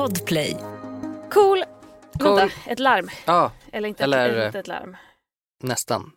[0.00, 0.56] Podplay.
[1.30, 1.64] Cool.
[2.18, 2.36] Cool.
[2.36, 3.08] Vänta, ett larm.
[3.26, 4.96] Ja, Eller inte, Eller- ett, inte ett larm.
[5.62, 6.12] nästan.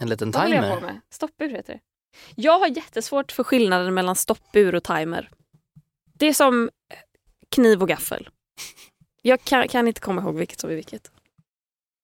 [0.00, 0.92] En liten Vad håller jag på timer.
[0.92, 1.00] med?
[1.10, 1.80] Stoppur heter det.
[2.34, 5.30] Jag har jättesvårt för skillnaden mellan stoppur och timer.
[6.12, 6.70] Det är som
[7.50, 8.28] kniv och gaffel.
[9.22, 11.10] Jag kan, kan inte komma ihåg vilket som är vilket.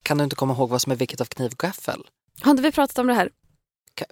[0.02, 2.06] Kan du inte komma ihåg vad som är vilket av kniv och gaffel?
[2.42, 3.30] Har inte vi pratat om det här?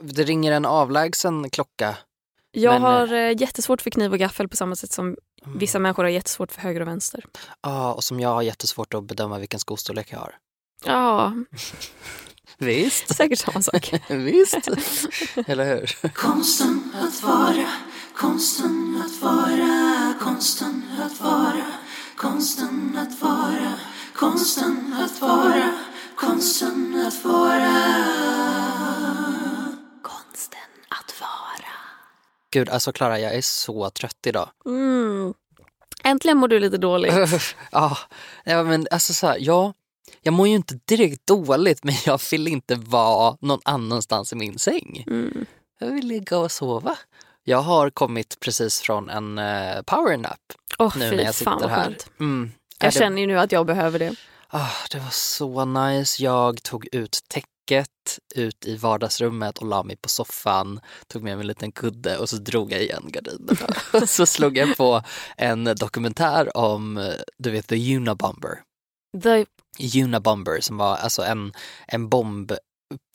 [0.00, 1.96] Det ringer en avlägsen klocka.
[2.52, 5.58] Jag Men, har eh, jättesvårt för kniv och gaffel på samma sätt som Mm.
[5.58, 7.24] vissa människor har jättesvårt för höger och vänster.
[7.62, 10.34] Ja, och som jag har jättesvårt att bedöma vilken skostorlek jag har.
[10.84, 11.32] Ja,
[12.58, 13.92] Visst, säkert samma sak.
[14.08, 14.68] visst.
[15.46, 16.08] Eller hur?
[16.08, 17.66] Konsten att vara,
[18.16, 21.66] konsten att vara, konsten att vara,
[22.16, 23.72] konsten att vara,
[24.16, 25.78] konsten att vara,
[26.16, 27.77] konsten att vara.
[30.02, 31.70] Konsten att vara.
[32.50, 34.50] Gud, alltså Klara, jag är så trött idag.
[34.66, 35.34] Mm.
[36.04, 37.14] Äntligen mår du lite dåligt.
[37.70, 37.96] ja,
[38.45, 39.72] men alltså så här, ja,
[40.22, 44.58] jag mår ju inte direkt dåligt men jag vill inte vara någon annanstans i min
[44.58, 45.05] säng.
[45.06, 45.47] Mm.
[45.78, 46.97] Jag vill ligga och sova.
[47.44, 50.41] Jag har kommit precis från en uh, powernap
[50.78, 51.97] Åh nu när jag sitter här.
[52.20, 52.53] Mm.
[52.80, 54.14] Jag det, känner ju nu att jag behöver det.
[54.48, 56.22] ah, det var så nice.
[56.22, 57.48] Jag tog ut täcket
[58.34, 62.28] ut i vardagsrummet och la mig på soffan, tog med mig en liten kudde och
[62.28, 63.74] så drog jag igen gardinerna.
[63.92, 65.02] Och så slog jag på
[65.36, 68.62] en dokumentär om, du vet, The Unabomber.
[69.22, 69.46] The,
[70.02, 71.52] Unabomber som var alltså en,
[71.86, 72.52] en bomb,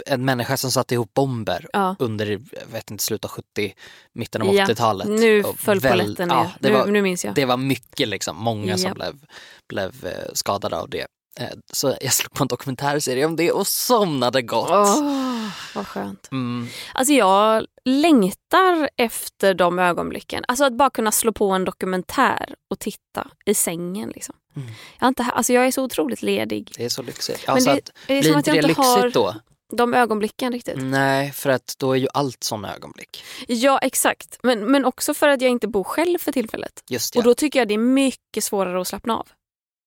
[0.06, 1.96] en människa som satte ihop bomber ja.
[2.00, 3.76] under, vet inte, slutet av 70,
[4.14, 5.08] mitten av Ja, 80-talet.
[5.08, 7.36] Nu Och föll väl- paletten ja, det, nu, var, nu minns jag.
[7.36, 8.96] det var mycket liksom, många som Japp.
[8.96, 9.26] blev,
[9.70, 11.08] blev eh, skadade av det.
[11.40, 14.70] Eh, Så jag slog på en dokumentärserie om det och somnade gott.
[14.72, 16.28] Åh, vad skönt.
[16.32, 16.68] Mm.
[16.94, 20.46] Alltså jag längtar efter de ögonblicken.
[20.48, 24.10] Alltså att bara kunna slå på en dokumentär och titta i sängen.
[24.10, 24.36] Liksom.
[24.56, 24.68] Mm.
[25.00, 26.72] Jag, inte, alltså jag är så otroligt ledig.
[26.78, 27.44] Det är så lyxigt.
[27.48, 29.36] Men Alltså det, att, det är blir som att inte jag det lyxigt har då?
[29.78, 30.76] de ögonblicken riktigt.
[30.78, 33.24] Nej, för att då är ju allt sådana ögonblick.
[33.48, 36.84] Ja exakt, men, men också för att jag inte bor själv för tillfället.
[36.90, 37.20] Just det.
[37.20, 39.28] Och då tycker jag det är mycket svårare att slappna av.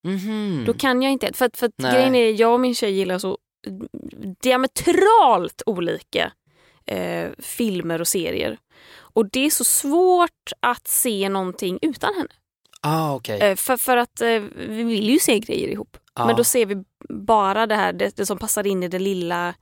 [0.08, 0.64] Mhm.
[0.66, 1.32] Då kan jag inte.
[1.32, 1.92] För, för Nej.
[1.92, 3.38] grejen är, jag och min tjej gillar så
[4.40, 6.32] diametralt olika
[6.86, 8.58] eh, filmer och serier.
[8.94, 12.28] Och det är så svårt att se någonting utan henne.
[12.80, 13.40] Ah, okej.
[13.40, 15.96] Eh, för, för att eh, vi vill ju se grejer ihop.
[16.14, 16.26] Ja.
[16.26, 19.54] Men då ser vi bara det här det, det som passar in i det lilla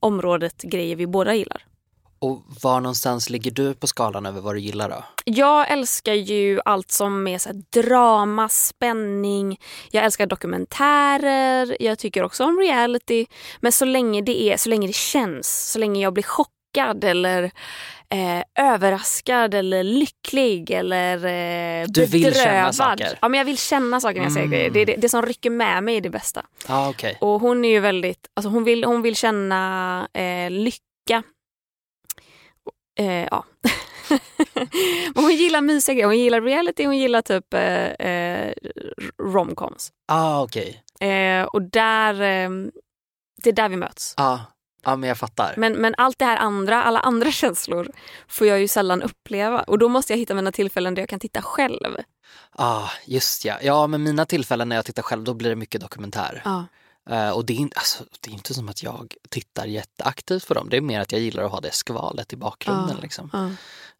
[0.00, 1.66] området grejer vi båda gillar.
[2.22, 5.04] Och var någonstans ligger du på skalan över vad du gillar då?
[5.24, 7.50] Jag älskar ju allt som är så
[7.82, 9.58] drama, spänning.
[9.90, 11.76] Jag älskar dokumentärer.
[11.82, 13.26] Jag tycker också om reality.
[13.60, 17.42] Men så länge det är, så länge det känns, så länge jag blir chockad eller
[18.10, 22.74] eh, överraskad eller lycklig eller eh, Du vill känna bedrövad.
[22.74, 23.18] saker?
[23.20, 24.50] Ja, men jag vill känna saker när jag ser Mm.
[24.50, 24.70] grejer.
[24.70, 26.46] Det, det, det som rycker med mig är det bästa.
[26.68, 27.18] Ah, okej.
[27.20, 31.22] Och hon är ju väldigt, alltså hon vill, hon vill känna eh, lycka.
[32.98, 33.44] Eh, ja.
[35.14, 38.52] Hon gillar mysiga grejer, hon gillar reality, hon gillar typ eh, eh,
[39.22, 39.92] romcoms.
[40.08, 40.82] Ah, okej.
[41.00, 42.50] Eh, och där, eh,
[43.42, 44.14] det är där vi möts.
[44.16, 44.40] Ja,
[44.82, 45.54] ah, men jag fattar.
[45.56, 47.90] Men, men allt det här andra, alla andra känslor
[48.28, 49.62] får jag ju sällan uppleva.
[49.62, 51.96] Och då måste jag hitta mina tillfällen där jag kan titta själv.
[52.52, 53.54] ah, just ja.
[53.62, 56.42] Ja, men mina tillfällen när jag tittar själv, då blir det mycket dokumentär.
[56.44, 56.64] Ja.
[57.10, 60.54] Eh, och det är, inte, alltså, det är inte som att jag tittar jätteaktivt på
[60.54, 60.68] dem.
[60.70, 62.96] Det är mer att jag gillar att ha det skvalet i bakgrunden.
[62.96, 63.02] Ja.
[63.02, 63.30] Liksom.
[63.32, 63.50] Ja.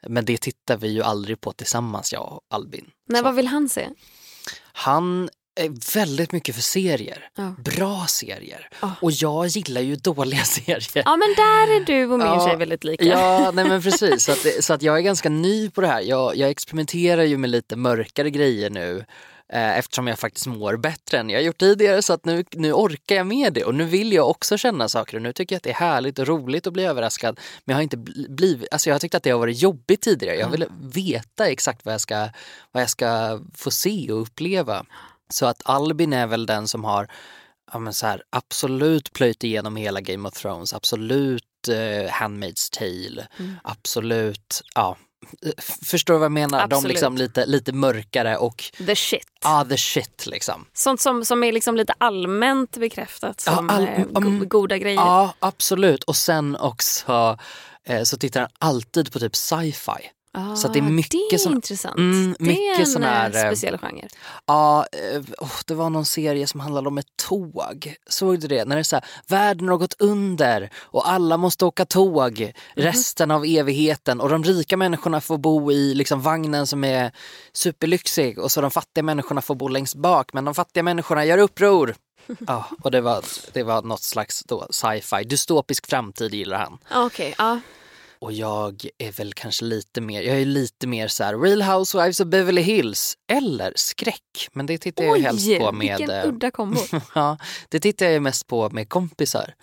[0.08, 2.90] Men det tittar vi ju aldrig på tillsammans, jag och Albin.
[3.08, 3.88] Nej, Så vad vill han se?
[4.72, 7.28] Han är väldigt mycket för serier.
[7.34, 7.54] Ja.
[7.58, 8.68] Bra serier.
[9.00, 11.02] Och jag gillar ju dåliga serier.
[11.04, 13.04] Ja men där är du och min Ja, tjej väldigt lika.
[13.04, 14.24] Ja, nej men precis.
[14.24, 16.00] Så, att, så att jag är ganska ny på det här.
[16.00, 19.04] Jag, jag experimenterar ju med lite mörkare grejer nu
[19.58, 22.02] eftersom jag faktiskt mår bättre än jag gjort tidigare.
[22.02, 25.16] Så att nu, nu orkar jag med det och nu vill jag också känna saker
[25.16, 27.40] och nu tycker jag att det är härligt och roligt att bli överraskad.
[27.64, 30.02] Men jag har inte bl- blivit, alltså jag har tyckt att det har varit jobbigt
[30.02, 30.36] tidigare.
[30.36, 32.28] Jag vill veta exakt vad jag ska,
[32.72, 34.84] vad jag ska få se och uppleva.
[35.32, 37.08] Så att Albin är väl den som har
[37.72, 43.26] ja, men så här, absolut plöjt igenom hela Game of Thrones, absolut eh, Handmaid's Tale,
[43.38, 43.54] Mm.
[43.64, 44.96] absolut, ja.
[45.84, 46.58] Förstår du vad jag menar?
[46.58, 46.88] De Absolut.
[46.88, 49.26] liksom lite, lite mörkare och The shit.
[49.44, 50.66] ah, the shit liksom.
[50.72, 54.48] Sånt som, som är liksom lite allmänt bekräftat Ja, som all- eh, go- mm.
[54.48, 54.96] goda grejer.
[55.00, 56.04] Ja, absolut.
[56.04, 57.38] Och sen också
[57.86, 60.10] eh, så tittar han alltid på typ sci-fi.
[60.34, 61.96] Ah, Så det är mycket det är intressant.
[61.96, 64.08] Mm, det mycket är en sån här, eh, eh, speciell genre.
[64.46, 67.94] Ja, eh, åh, det var någon serie som handlade om ett tåg.
[68.10, 68.64] Såg du det?
[68.64, 72.52] När det är så här, världen har gått under och alla måste åka tåg Mhm.
[72.86, 77.12] resten av evigheten och de rika människorna får bo i liksom vagnen som är
[77.52, 81.38] superlyxig och så de fattiga människorna får bo längst bak men de fattiga människorna gör
[81.38, 81.94] uppror.
[82.46, 86.78] Ja, och det var, det var något slags sci-fi, dystopisk framtid gillar han.
[86.90, 87.60] Ah, Okej, ja.
[88.22, 92.20] Och jag är väl kanske lite mer, jag är lite mer så här Real Housewives
[92.20, 94.48] of Beverly Hills eller skräck.
[94.52, 95.98] Men det tittar jag ju helst på med...
[95.98, 96.80] vilken eh, udda kombo.
[97.14, 97.38] ja,
[97.68, 99.54] det tittar jag ju mest på med kompisar.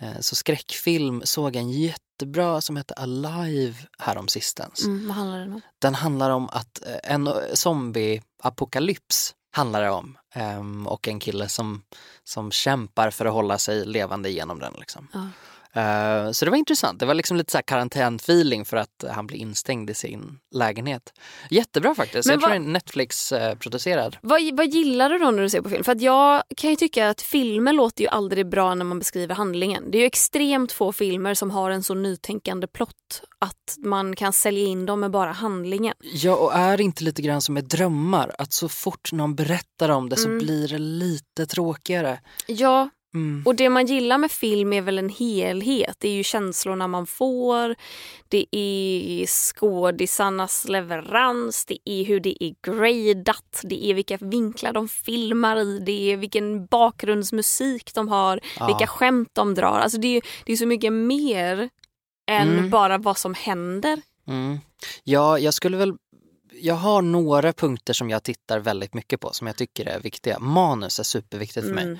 [0.00, 4.84] Eh, Så skräckfilm såg jag en jättebra som hette Alive häromsistens.
[4.84, 5.60] Mm, vad handlar den om?
[5.78, 10.18] Den handlar om att eh, en zombie-apokalyps handlar det om.
[10.34, 11.82] Ehm, och en kille som,
[12.24, 14.74] som kämpar för att hålla sig levande genom den.
[14.78, 15.08] Liksom.
[15.12, 15.28] Ja.
[15.78, 17.00] Eh, så det var intressant.
[17.00, 21.12] Det var liksom lite så här karantänfeeling för att han blir instängd i sin lägenhet.
[21.50, 22.26] Jättebra faktiskt.
[22.26, 24.16] Men jag tror vad- den är Netflix-producerad.
[24.22, 25.84] Vad, vad gillar du då när du ser på film?
[25.84, 29.34] För att jag kan ju tycka att filmer låter ju aldrig bra när man beskriver
[29.34, 29.90] handlingen.
[29.90, 34.32] Det är ju extremt få filmer som har en så nytänkande plott att man kan
[34.32, 35.94] sälja in dem med bara handlingen.
[36.00, 38.34] Ja, och är det inte lite grann som med drömmar?
[38.38, 40.38] Att så fort någon berättar om det så Mm.
[40.38, 42.20] blir det lite tråkigare.
[42.46, 43.42] Ja, Mm.
[43.46, 45.96] och det man gillar med film är väl en helhet.
[45.98, 47.74] Det är ju känslorna man får,
[48.28, 54.88] det är skådisarnas leverans, det är hur det är gradat, det är vilka vinklar de
[54.88, 58.66] filmar i, det är vilken bakgrundsmusik de har, Ja.
[58.66, 59.78] vilka skämt de drar.
[59.78, 61.68] Alltså det är, det är så mycket mer
[62.30, 62.70] än Mm.
[62.70, 64.00] bara vad som händer.
[64.26, 64.58] Mm.
[65.04, 65.94] Ja, jag skulle väl...
[66.60, 70.38] Jag har några punkter som jag tittar väldigt mycket på som jag tycker är viktiga.
[70.38, 71.84] Manus är superviktigt för mig.
[71.84, 71.98] Mm.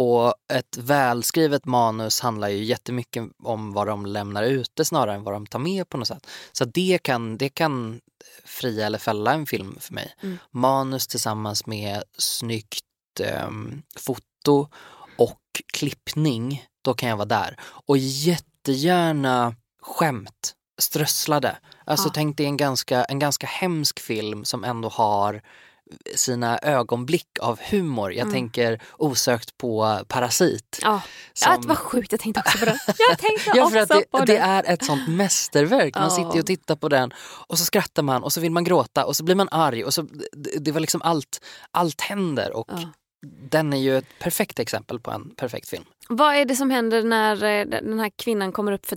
[0.00, 5.34] Och ett välskrivet manus handlar ju jättemycket om vad de lämnar ute snarare än vad
[5.34, 6.26] de tar med på något sätt.
[6.52, 8.00] Så det kan, det kan
[8.44, 10.14] fria eller fälla en film för mig.
[10.22, 10.38] Mm.
[10.50, 12.84] Manus tillsammans med snyggt
[13.20, 14.68] ehm, foto
[15.16, 15.40] och
[15.72, 17.56] klippning, då kan jag vara där.
[17.60, 21.58] Och jättegärna skämt, strösslade.
[21.84, 22.12] Alltså Ja.
[22.14, 25.42] tänk dig en ganska, en ganska hemsk film som ändå har
[26.14, 28.12] sina ögonblick av humor.
[28.12, 28.32] Jag Mm.
[28.34, 30.78] tänker osökt på Parasit.
[30.82, 31.00] Ja.
[31.32, 32.78] Som- Ja, vad sjukt, jag tänkte också på det.
[33.08, 34.32] Jag tänkte Ja, också att på det, det.
[34.32, 35.94] det är ett sånt mästerverk.
[35.94, 37.12] Man sitter ju och tittar på den
[37.46, 39.94] och så skrattar man och så vill man gråta och så blir man arg och
[39.94, 40.02] så
[40.32, 42.78] det, det var liksom allt, allt händer och Ja.
[43.50, 45.84] den är ju ett perfekt exempel på en perfekt film.
[46.08, 48.96] Vad är det som händer när eh, den här kvinnan kommer upp för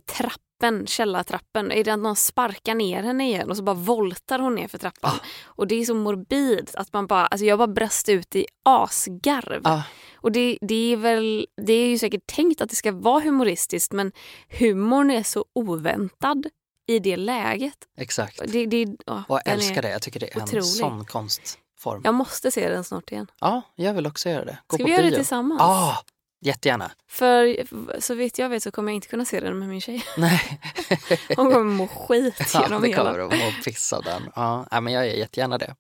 [0.62, 1.72] trappen, källartrappen?
[1.72, 4.78] Är det att någon sparkar ner henne igen och så bara voltar hon ner för
[4.78, 5.12] trappan?
[5.12, 5.26] Ah.
[5.46, 9.62] Och det är så morbid att man bara, alltså jag bara brast ut i asgarv.
[9.64, 9.82] Ah,
[10.16, 13.94] Och det, det är väl, det är ju säkert tänkt att det ska vara humoristiskt
[13.94, 14.12] men
[14.60, 16.46] humorn är så oväntad
[16.88, 17.78] i det läget.
[17.98, 18.42] exakt.
[18.52, 19.90] Det, det, ja, Och jag älskar det.
[19.90, 20.64] Jag tycker det är en otrolig.
[20.66, 22.02] sån konstform.
[22.04, 23.28] Jag måste se den snart igen.
[23.40, 24.58] Ja, jag vill också göra det.
[24.68, 25.16] Gå Ska vi göra det bio.
[25.16, 25.60] tillsammans?
[25.60, 25.98] Ja,
[26.42, 26.92] jättegärna.
[27.10, 27.58] För
[28.02, 30.04] så vitt jag vet så kommer jag inte kunna se den med min tjej.
[30.18, 30.60] Nej.
[31.36, 33.04] Hon kommer må skit ja, genom det hela.
[33.14, 34.30] kommer att må piss av den.
[34.36, 35.76] Ja, men jag gör jättegärna det.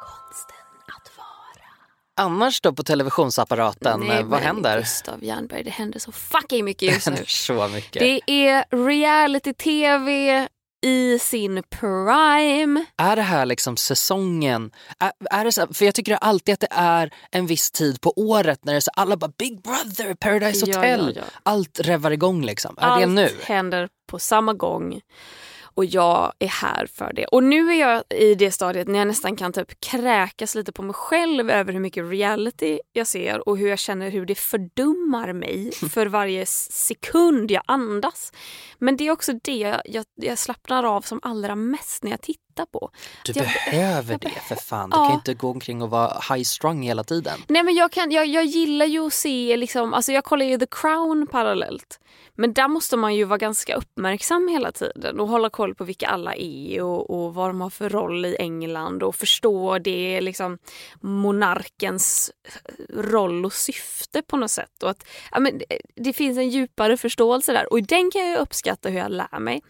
[0.00, 0.56] Konsten
[0.86, 2.26] att vara.
[2.26, 4.78] Annars då på televisionsapparaten, Nej, vad men händer?
[4.78, 7.12] Gustav Jernberg, det händer så fucking mycket Det just nu.
[7.12, 8.00] händer så mycket.
[8.00, 10.48] Det är reality-tv
[10.84, 12.84] i sin prime.
[12.96, 14.70] Är det här liksom säsongen?
[14.98, 18.12] Är, är det så, för jag tycker alltid att det är en viss tid på
[18.16, 21.12] året när det är så alla bara Big Brother, Paradise Ja, Hotel.
[21.16, 21.40] ja, ja.
[21.42, 22.76] Allt revar igång liksom.
[22.80, 23.30] Är Allt det nu?
[23.44, 25.00] händer på samma gång.
[25.76, 27.26] Och jag är här för det.
[27.26, 30.82] Och nu är jag i det stadiet när jag nästan kan typ kräkas lite på
[30.82, 35.32] mig själv över hur mycket reality jag ser och hur jag känner hur det fördummar
[35.32, 38.32] mig för varje sekund jag andas.
[38.78, 42.20] Men det är också det jag, jag, jag slappnar av som allra mest när jag
[42.20, 42.90] tittar på.
[43.24, 44.90] Du Jag- behöver jag det för fan.
[44.90, 45.04] Du Ja.
[45.06, 47.38] kan inte gå omkring och vara high strung hela tiden.
[47.48, 50.58] Nej men jag, kan, jag, jag gillar ju att se, liksom, alltså jag kollar ju
[50.58, 52.00] The Crown parallellt.
[52.38, 56.06] Men där måste man ju vara ganska uppmärksam hela tiden och hålla koll på vilka
[56.06, 60.58] alla är och, och vad de har för roll i England och förstå det liksom
[61.00, 62.30] monarkens
[62.94, 64.82] roll och syfte på något sätt.
[64.82, 68.38] Och att, ja, men, det, det finns en djupare förståelse där och den kan jag
[68.40, 69.62] uppskatta hur jag lär mig.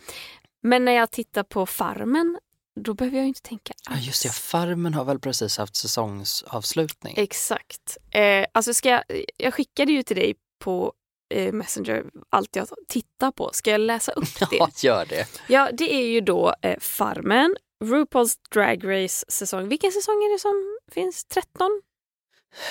[0.63, 2.39] Men när jag tittar på Farmen
[2.81, 4.07] då behöver jag inte tänka Ja, alls.
[4.07, 7.15] just det, Farmen har väl precis haft säsongsavslutning.
[7.17, 7.97] Exakt.
[8.11, 9.03] Eh, alltså ska jag,
[9.37, 10.93] jag skickade ju till dig på
[11.35, 13.51] eh, Messenger allt jag tittar på.
[13.53, 14.57] Ska jag läsa upp det?
[14.57, 15.27] Ja, gör det.
[15.49, 19.69] Ja, det är ju då eh, Farmen, RuPaul's Drag Race säsong.
[19.69, 21.25] Vilken säsong är det som finns?
[21.25, 21.83] 13?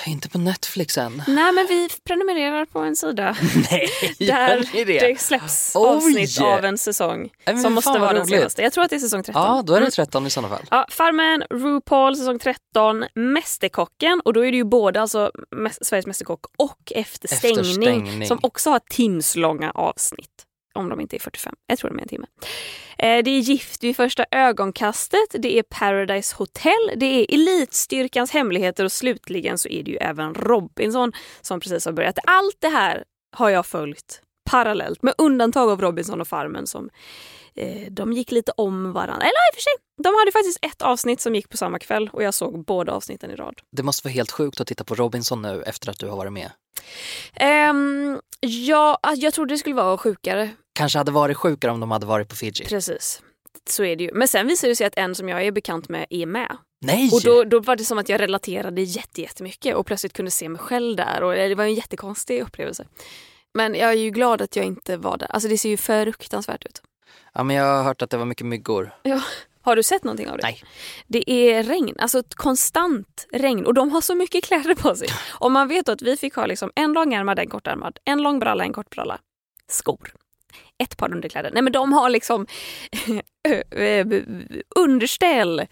[0.06, 1.22] Inte på Netflix än.
[1.26, 3.36] Nej men vi prenumererar på en sida
[3.70, 3.88] Nej,
[4.18, 4.84] där det?
[4.84, 5.88] det släpps Oj!
[5.88, 7.30] avsnitt av en säsong.
[7.46, 8.62] Nej, som måste vara den senaste.
[8.62, 9.42] Jag tror att det är säsong 13.
[9.42, 9.84] Ja, då är Mm.
[9.90, 10.66] det 13 i sådana fall.
[10.70, 15.30] Ja, Farmen, RuPaul säsong 13, Mästerkocken och då är det ju både alltså
[15.80, 18.28] Sveriges Mästerkock och Efter Efter stängning, stängning.
[18.28, 20.45] som också har timslånga avsnitt.
[20.76, 21.54] Om de inte är 45.
[21.66, 22.26] Jag tror de är en timme.
[22.98, 28.84] Eh, det är Gift vid första ögonkastet, det är Paradise Hotel, det är Elitstyrkans hemligheter
[28.84, 32.18] och slutligen så är det ju även Robinson som precis har börjat.
[32.24, 33.04] Allt det här
[33.36, 36.90] har jag följt parallellt med undantag av Robinson och Farmen som
[37.54, 39.22] eh, de gick lite om varandra.
[39.22, 42.10] Eller i och för sig, de hade faktiskt ett avsnitt som gick på samma kväll
[42.12, 43.60] och jag såg båda avsnitten i rad.
[43.76, 46.32] Det måste vara helt sjukt att titta på Robinson nu efter att du har varit
[46.32, 46.50] med.
[47.34, 50.50] Ehm, ja, jag trodde det skulle vara sjukare.
[50.76, 52.64] Kanske hade varit sjukare om de hade varit på Fiji.
[52.64, 53.22] Precis.
[53.68, 54.10] Så är det ju.
[54.14, 56.56] Men sen visade det sig att en som jag är bekant med är med.
[56.80, 57.10] Nej!
[57.12, 60.48] Och då, då var det som att jag relaterade jätte- jättemycket och plötsligt kunde se
[60.48, 61.22] mig själv där.
[61.22, 62.84] Och det var en jättekonstig upplevelse.
[63.54, 65.26] Men jag är ju glad att jag inte var där.
[65.30, 66.82] Alltså det ser ju fruktansvärt ut.
[67.34, 68.94] Ja, men jag har hört att det var mycket myggor.
[69.02, 69.20] Ja.
[69.62, 70.42] Har du sett någonting av det?
[70.42, 70.62] Nej.
[71.06, 75.08] Det är regn, alltså ett konstant regn och de har så mycket kläder på sig.
[75.40, 78.64] Och man vet att vi fick ha liksom en långärmad, en kortärmad, en lång bralla,
[78.64, 79.18] en kort bralla,
[79.72, 80.12] skor.
[80.82, 81.50] Ett par underkläder.
[81.52, 82.46] Nej men de har liksom
[83.76, 84.06] eh,
[84.76, 85.66] underställ,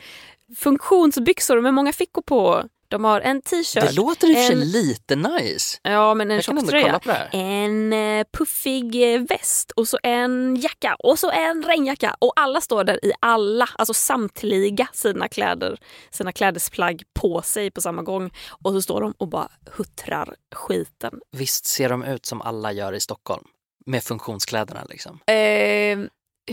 [0.57, 2.65] funktionsbyxor med många fickor på.
[2.89, 3.85] De har en t-shirt.
[3.85, 5.79] Det låter i och för sig lite nice.
[5.83, 7.01] Ja men en tjocktröja.
[7.33, 12.17] En eh, puffig eh, väst och så en jacka och så en regnjacka.
[12.19, 15.79] Och alla står där i alla, alltså samtliga sina kläder,
[16.11, 18.31] sina klädesplagg på sig på samma gång.
[18.63, 21.21] Och så står de och bara huttrar skiten.
[21.33, 23.45] Visst ser de ut som alla gör i Stockholm?
[23.87, 25.21] Med funktionskläderna liksom.
[25.27, 25.99] Eh,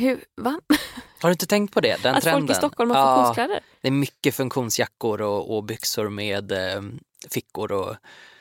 [0.02, 0.62] hur, va?
[1.22, 2.04] Har du inte tänkt på det?
[2.04, 2.42] Den Att trenden?
[2.42, 3.60] folk i Stockholm har Ja, funktionskläder?
[3.82, 6.82] Det är mycket funktionsjackor och, och byxor med eh,
[7.30, 7.96] fickor och...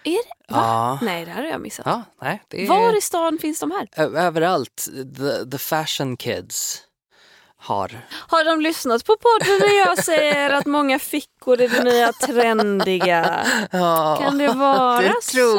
[0.05, 0.55] Är det?
[0.55, 0.61] Va?
[0.61, 0.99] Ja.
[1.03, 1.87] Nej det här har jag missat.
[1.87, 3.89] Ja, nej, är Var i stan finns de här?
[4.17, 4.89] överallt.
[5.17, 6.83] The, the fashion kids
[7.63, 8.07] har...
[8.11, 13.47] Har de lyssnat på podden när jag säger att många fickor är det nya trendiga?
[13.71, 15.59] Ja, Kan det vara det så?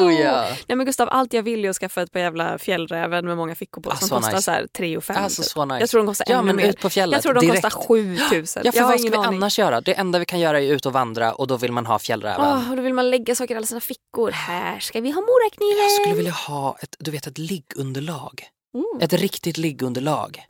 [0.67, 3.55] Nej men Gustav, allt jag vill är att skaffa ett par jävla fjällräven med många
[3.55, 4.41] fickor på Ah, som så kostar nice.
[4.41, 5.79] så här 3 och 5 Alltså så nice.
[5.79, 6.69] Jag tror de kostar ja, ännu men mer.
[6.69, 7.63] ut på fjället Jag tror de direkt.
[7.63, 7.81] kostar
[8.29, 8.61] 7000.
[8.65, 9.37] Ja, för jag har vad ska vi aning.
[9.37, 9.81] annars göra?
[9.81, 12.45] Det enda vi kan göra är ut och vandra och då vill man ha fjällräven.
[12.47, 14.31] Åh, och då vill man lägga saker i alla sina fickor.
[14.31, 15.83] Här ska vi ha morakniven.
[15.83, 18.43] Jag skulle vilja ha ett, du vet, ett liggunderlag.
[18.73, 18.85] Mm.
[19.01, 20.45] Ett riktigt liggunderlag.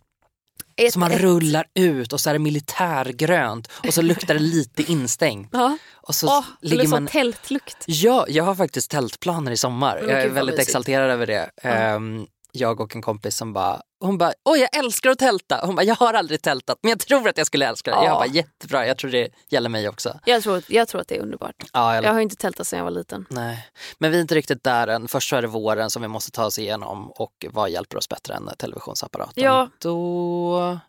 [0.87, 4.39] Ett- Som man ett- rullar ut och så är det militärgrönt och så luktar det
[4.39, 5.49] lite instängt.
[5.51, 5.77] Ja.
[5.93, 6.97] Och så det ligger man...
[6.97, 7.77] som tältlukt.
[7.85, 9.97] Ja, jag har faktiskt tältplaner i sommar.
[10.07, 11.49] Jag är väldigt exalterad över det.
[11.61, 15.59] Ehm, jag och en kompis som bara, hon bara, åh jag älskar att tälta.
[15.65, 17.97] Hon bara, jag har aldrig tältat men jag tror att jag skulle älska det.
[17.97, 18.05] Ja.
[18.05, 20.19] Jag bara, jättebra, jag tror det gäller mig också.
[20.25, 21.55] Jag tror, jag tror att det är underbart.
[21.73, 22.03] Ja, jag...
[22.03, 23.25] Jag har inte tältat sedan jag var liten.
[23.29, 23.67] Nej,
[23.97, 25.07] men vi är inte riktigt där än.
[25.07, 28.09] Först så är det våren som vi måste ta oss igenom och vad hjälper oss
[28.09, 29.43] bättre än televisionsapparaten?
[29.43, 29.69] Ja.
[29.79, 30.79] Då...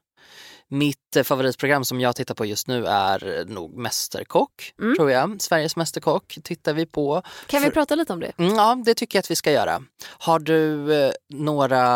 [0.72, 4.96] Mitt eh, favoritprogram som jag tittar på just nu är nog Mästerkock, Mm.
[4.96, 5.40] tror jag.
[5.42, 7.22] Sveriges Mästerkock tittar vi på.
[7.46, 8.32] Kan vi För- prata lite om det?
[8.38, 9.82] Mm, Ja, det tycker jag att vi ska göra.
[10.18, 11.86] Har du eh, några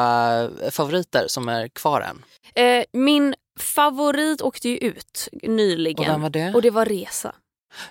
[0.71, 2.25] favoriter som är kvar än?
[2.55, 5.99] Eh, min favorit åkte ju ut nyligen.
[5.99, 6.55] Och vem var det?
[6.55, 7.35] Och det var Resa.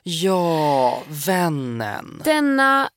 [0.03, 2.21] Ja, vännen.
[2.23, 2.89] Denna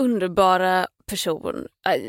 [0.00, 1.66] underbara person.
[1.88, 2.00] Äh,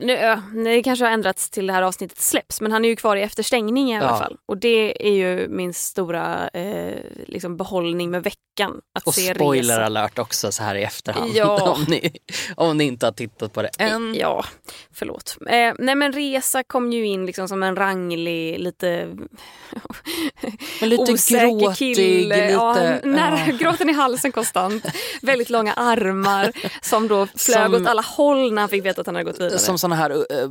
[0.00, 3.16] Nu, det kanske har ändrats till det här avsnittet släpps men han är ju kvar
[3.16, 4.18] i efterstängning i alla Ja.
[4.18, 4.36] fall.
[4.46, 6.94] Och det är ju min stora eh,
[7.26, 8.80] liksom behållning med veckan.
[8.94, 9.84] Att Och se spoiler Resa.
[9.86, 11.30] alert också så här i efterhand.
[11.34, 11.72] Ja.
[11.76, 12.12] om, ni,
[12.56, 14.14] om ni inte har tittat på det än.
[14.14, 14.44] Ja,
[14.94, 15.36] förlåt.
[15.50, 19.08] Eh, nej men Resa kom ju in liksom som en ranglig, lite
[20.80, 22.34] Men lite osäker gråtig, kille.
[22.36, 22.52] lite...
[22.52, 23.56] ja, när, ja.
[23.56, 24.84] Gråten i halsen konstant.
[25.22, 26.52] Väldigt långa armar
[26.82, 29.40] som då flög Som- åt alla håll när han fick veta att han hade gått
[29.40, 29.58] vidare.
[29.58, 30.50] Som såna här uh,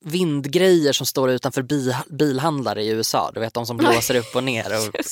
[0.00, 3.30] vindgrejer som står utanför bi, bilhandlare i USA.
[3.34, 5.04] Du vet de som blåser upp och ner och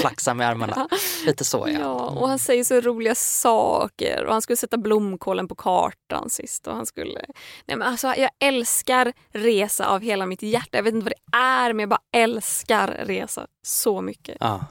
[0.00, 0.88] flaxar med armarna.
[1.26, 1.78] Lite så ja.
[1.80, 6.66] Ja, och han säger så roliga saker och han skulle sätta blomkålen på kartan sist.
[6.66, 7.20] Och han skulle...
[7.66, 10.78] Nej, men alltså, jag älskar Resa av hela mitt hjärta.
[10.78, 14.36] Jag vet inte vad det är men jag bara älskar Resa så mycket.
[14.40, 14.64] ja.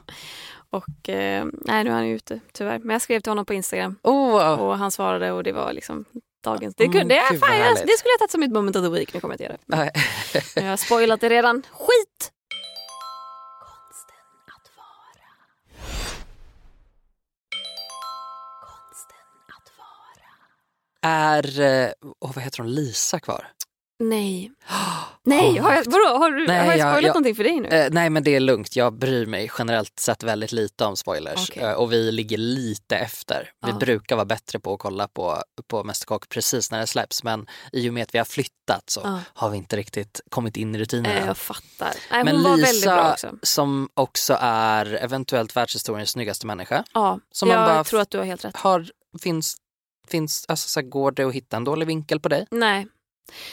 [0.70, 2.78] Och eh, nej, nu är han ute tyvärr.
[2.78, 6.04] Men jag skrev till honom på Instagram Oh, och han svarade och det var liksom
[6.44, 6.74] dagens...
[6.74, 8.90] Det, Mm, kunde, vad fan, jag, det skulle jag tagit som mitt moment of the
[8.90, 9.14] week.
[9.14, 9.90] Nu kommer jag inte göra
[10.54, 10.60] det.
[10.60, 11.62] Jag har spoilat det redan.
[11.62, 12.32] Skit!
[13.60, 14.16] Konsten
[14.56, 15.26] att vara.
[18.60, 19.18] Konsten
[19.56, 21.12] att vara.
[21.12, 23.46] Är, oh, vad heter hon, Lisa kvar?
[23.98, 24.52] Nej.
[25.28, 27.68] Nej, har jag, vadå, har, du, Nej, har jag spoilat jag- någonting för dig nu?
[27.68, 31.50] Eh, nej men det är lugnt, jag bryr mig generellt sett väldigt lite om spoilers
[31.50, 31.62] Okej.
[31.62, 33.50] Eh, och vi ligger lite efter.
[33.66, 33.76] Vi Ja.
[33.76, 37.88] brukar vara bättre på att kolla på, på Mästerkock precis när det släpps men i
[37.90, 39.20] och med att vi har flyttat så Ja.
[39.34, 41.14] har vi inte riktigt kommit in i rutinerna.
[41.18, 41.94] Eh, jag fattar.
[42.10, 43.30] Nej, men var Lisa också.
[43.42, 48.18] som också är eventuellt världshistoriens snyggaste människa Ja, som man jag bara tror att du
[48.18, 48.56] har helt rätt.
[48.56, 48.86] har,
[49.22, 49.56] finns,
[50.08, 52.46] finns alltså så här, går det att hitta en dålig vinkel på dig?
[52.50, 52.86] Nej.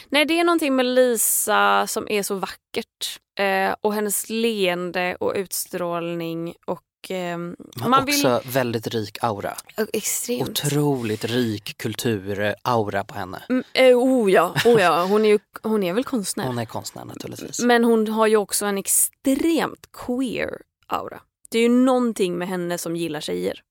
[0.09, 3.19] Nej, det är någonting med Lisa som är så vackert.
[3.39, 7.55] Eh, och hennes leende och utstrålning och Men
[7.89, 8.15] man vill...
[8.15, 9.53] också väldigt rik aura.
[9.93, 10.49] Extremt.
[10.49, 13.43] Otroligt rik kultur-aura på henne.
[13.49, 15.05] Mm, eh, oh ja, oh ja.
[15.05, 16.45] Hon, är ju, hon är väl konstnär.
[16.45, 17.59] Hon är konstnär naturligtvis.
[17.59, 21.21] Men hon har ju också en extremt queer aura.
[21.49, 23.61] Det är ju någonting med henne som gillar tjejer.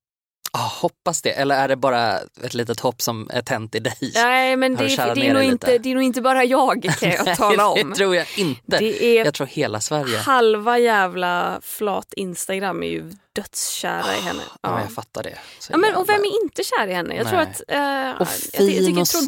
[0.54, 4.10] Ah, hoppas det, eller är det bara ett litet hopp som är tänt i dig?
[4.14, 7.10] Nej men det, det, ner är nog inte, det är nog inte bara jag kan
[7.10, 7.90] jag tala om.
[7.90, 8.78] det tror jag inte.
[8.78, 10.18] Det är Jag tror hela Sverige.
[10.18, 14.42] halva jävla flat Instagram är ju dödskkära i henne.
[14.48, 14.80] Ja, Ja.
[14.80, 15.38] jag fattar det.
[15.58, 17.16] Så Ja, men, och vem är inte kär i henne?
[17.16, 17.48] Jag tror Nej.
[17.50, 17.62] att...
[17.68, 19.22] eh, Och jag, ty- jag fin tycker och tror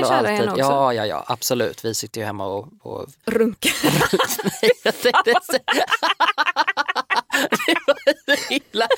[0.00, 0.62] och kära i henne också.
[0.62, 1.84] Ja, ja, ja, absolut.
[1.84, 2.68] Vi sitter ju hemma och...
[2.82, 3.06] och...
[3.26, 3.68] Runka.
[7.38, 7.76] Nej,
[8.26, 8.88] var illa.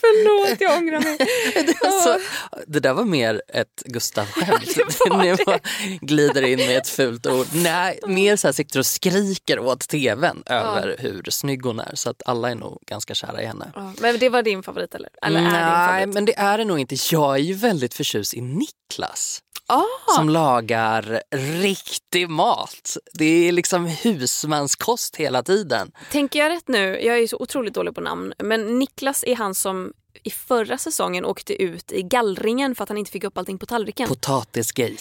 [0.00, 1.16] Förlåt, jag ångrar mig.
[1.54, 2.20] Det, var så,
[2.66, 4.76] det där var mer ett Gustav-skämt.
[5.22, 5.58] Nu bara
[6.00, 7.46] glider in med ett fult ord.
[7.52, 11.90] Nej, mer så här sitter och skriker åt tvn över hur snygg hon är.
[11.94, 13.72] Så att alla är nog ganska kära i henne.
[13.74, 15.10] Ja, men det var din favorit eller?
[15.22, 16.14] Eller är din Nej, favorit?
[16.14, 16.96] men det är det nog inte.
[17.12, 19.40] Jag är ju väldigt förtjust i Niklas.
[19.68, 21.22] Ah, Som lagar
[21.62, 22.96] riktig mat.
[23.12, 25.92] Det är liksom husmanskost hela tiden.
[26.12, 27.00] tänker jag rätt nu?
[27.02, 28.32] Jag är så otroligt dålig på namn.
[28.38, 29.92] Men Niklas är han som
[30.22, 33.66] i förra säsongen åkte ut i gallringen för att han inte fick upp allting på
[33.66, 34.08] tallriken.
[34.08, 34.94] Potatisgate.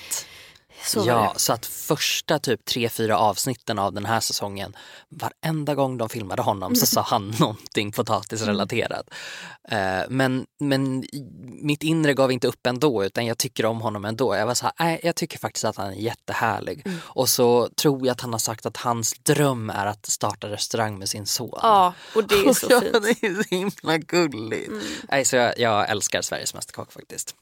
[0.83, 4.75] Så ja, så att första typ tre, fyra avsnitten av den här säsongen,
[5.09, 9.09] varenda gång de filmade honom så sa han någonting potatisrelaterat.
[9.69, 11.05] Eh, men, men
[11.61, 14.35] mitt inre gav inte upp ändå utan jag tycker om honom ändå.
[14.35, 16.81] Jag var så här, nej, jag tycker faktiskt att han är jättehärlig.
[16.85, 16.99] Mm.
[17.03, 20.99] Och så tror jag att han har sagt att hans dröm är att starta restaurang
[20.99, 21.59] med sin son.
[21.61, 22.95] Ja, och det är så Ja, fint.
[22.95, 23.03] Mm.
[23.03, 24.71] det är så himla gulligt.
[25.09, 27.35] Nej, så jag, jag älskar Sveriges Mästerkock faktiskt.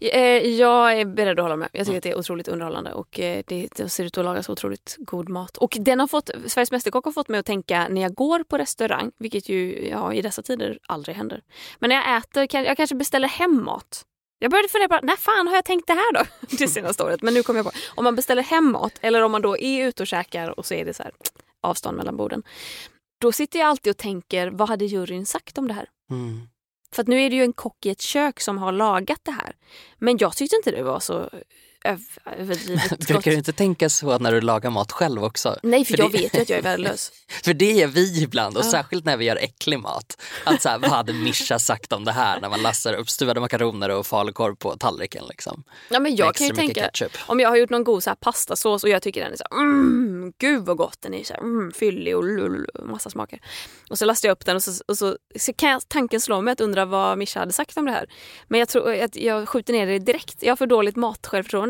[0.00, 1.68] Eh, jag är beredd att hålla med.
[1.72, 4.42] Jag tycker att det är otroligt underhållande och eh, det, det ser ut att laga
[4.42, 5.56] så otroligt god mat.
[5.56, 8.58] Och den har fått, Sveriges Mästerkock har fått mig att tänka när jag går på
[8.58, 11.42] restaurang, vilket ju ja, i dessa tider aldrig händer.
[11.78, 14.04] Men när jag äter, jag kanske beställer hem mat.
[14.38, 16.24] Jag började fundera på, när fan har jag tänkt det här då?
[16.58, 17.22] Det senaste året.
[17.22, 19.86] Men nu kom jag på, om man beställer hem mat eller om man då är
[19.86, 21.12] ute och käkar och så är det så här
[21.62, 22.42] avstånd mellan borden.
[23.20, 25.88] Då sitter jag alltid och tänker, vad hade juryn sagt om det här?
[26.10, 26.40] Mm.
[26.94, 29.30] För att nu är det ju en kock i ett kök som har lagat det
[29.30, 29.56] här.
[29.98, 31.30] Men jag tyckte inte det var så
[31.84, 33.06] överdrivet gott.
[33.06, 35.56] Brukar du inte tänka så när du lagar mat själv också?
[35.62, 37.12] Nej, för, För jag det- vet ju att jag är värdelös.
[37.44, 38.70] För det är vi ibland och Ja.
[38.70, 40.22] särskilt när vi gör äcklig mat.
[40.44, 43.40] Att så här, vad hade Mischa sagt om det här när man lassar upp stuvade
[43.40, 45.64] makaroner och falukorv på tallriken liksom.
[45.90, 47.12] Ja, men jag kan ju tänka, ketchup.
[47.26, 49.44] om jag har gjort någon god så här pastasås och jag tycker den är så
[49.50, 53.40] här, mm, gud vad gott den är, så här, mm, fyllig och lull, massa smaker.
[53.90, 56.40] Och så lastar jag upp den och så, och så, så kan jag, tanken slå
[56.40, 58.06] mig att undra vad Mischa hade sagt om det här.
[58.48, 60.42] Men jag tror att jag skjuter ner det direkt.
[60.42, 60.96] Jag har för dåligt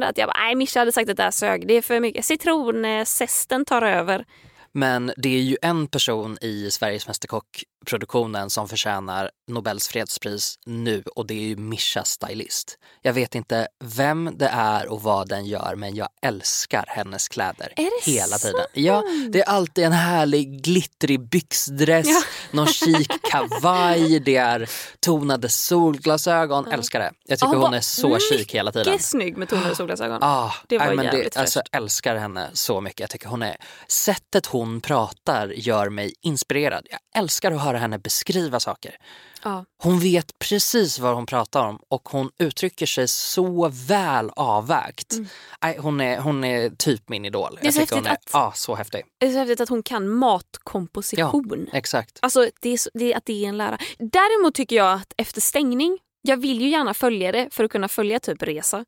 [0.05, 2.01] kände Att jag bara, nej Mischa hade sagt att det där sög, det är för
[2.01, 2.25] mycket.
[2.25, 4.25] Citronzesten tar över.
[4.73, 11.03] Men det är ju en person i Sveriges Mästerkock Mästerkock-produktionen som förtjänar Nobels fredspris nu
[11.17, 12.79] och det är ju Mishas stylist.
[13.03, 17.73] Jag vet inte vem det är och vad den gör men jag älskar hennes kläder
[17.77, 18.53] Är det hela tiden.
[18.61, 18.71] sant?
[18.73, 22.23] Ja, det är alltid en härlig glittrig byxdress, Ja.
[22.51, 24.71] någon chic kavaj, det är
[25.01, 26.67] tonade solglasögon.
[26.73, 27.13] Älskar det.
[27.25, 28.93] Jag tycker Ja, hon är så chic hela tiden.
[28.93, 30.19] Mycket snygg med tonade solglasögon.
[30.23, 31.75] Ah, Det var men jävligt alltså, fräscht.
[31.75, 33.01] älskar henne så mycket.
[33.01, 33.57] Jag tycker hon är,
[33.89, 36.87] sättet hon pratar gör mig inspirerad.
[36.91, 38.97] Jag älskar att höra henne beskriva saker.
[39.43, 39.65] Ja.
[39.83, 45.15] Hon vet precis vad hon pratar om och hon uttrycker sig så väl avvägt.
[45.63, 47.59] Nej, hon, är, hon är typ min idol.
[47.61, 47.67] Mm.
[47.67, 49.03] är så hon är häftigt ah, så häftig.
[49.19, 51.69] Det är så häftigt att hon kan matkomposition.
[51.73, 52.19] Exakt.
[52.23, 53.79] Alltså det är, det är att det är en lära.
[53.99, 57.89] Däremot tycker jag att efter stängning, jag vill ju gärna följa det för att kunna
[57.89, 58.85] följa typ resa.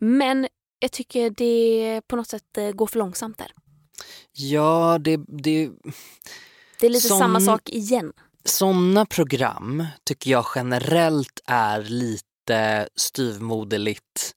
[0.00, 3.52] Men jag tycker det på något sätt eh, går för långsamt där.
[4.32, 5.70] Ja, det, det,
[6.84, 8.12] Det är lite Som- samma sak igen.
[8.44, 14.32] sådana program tycker jag generellt är lite styvmoderligt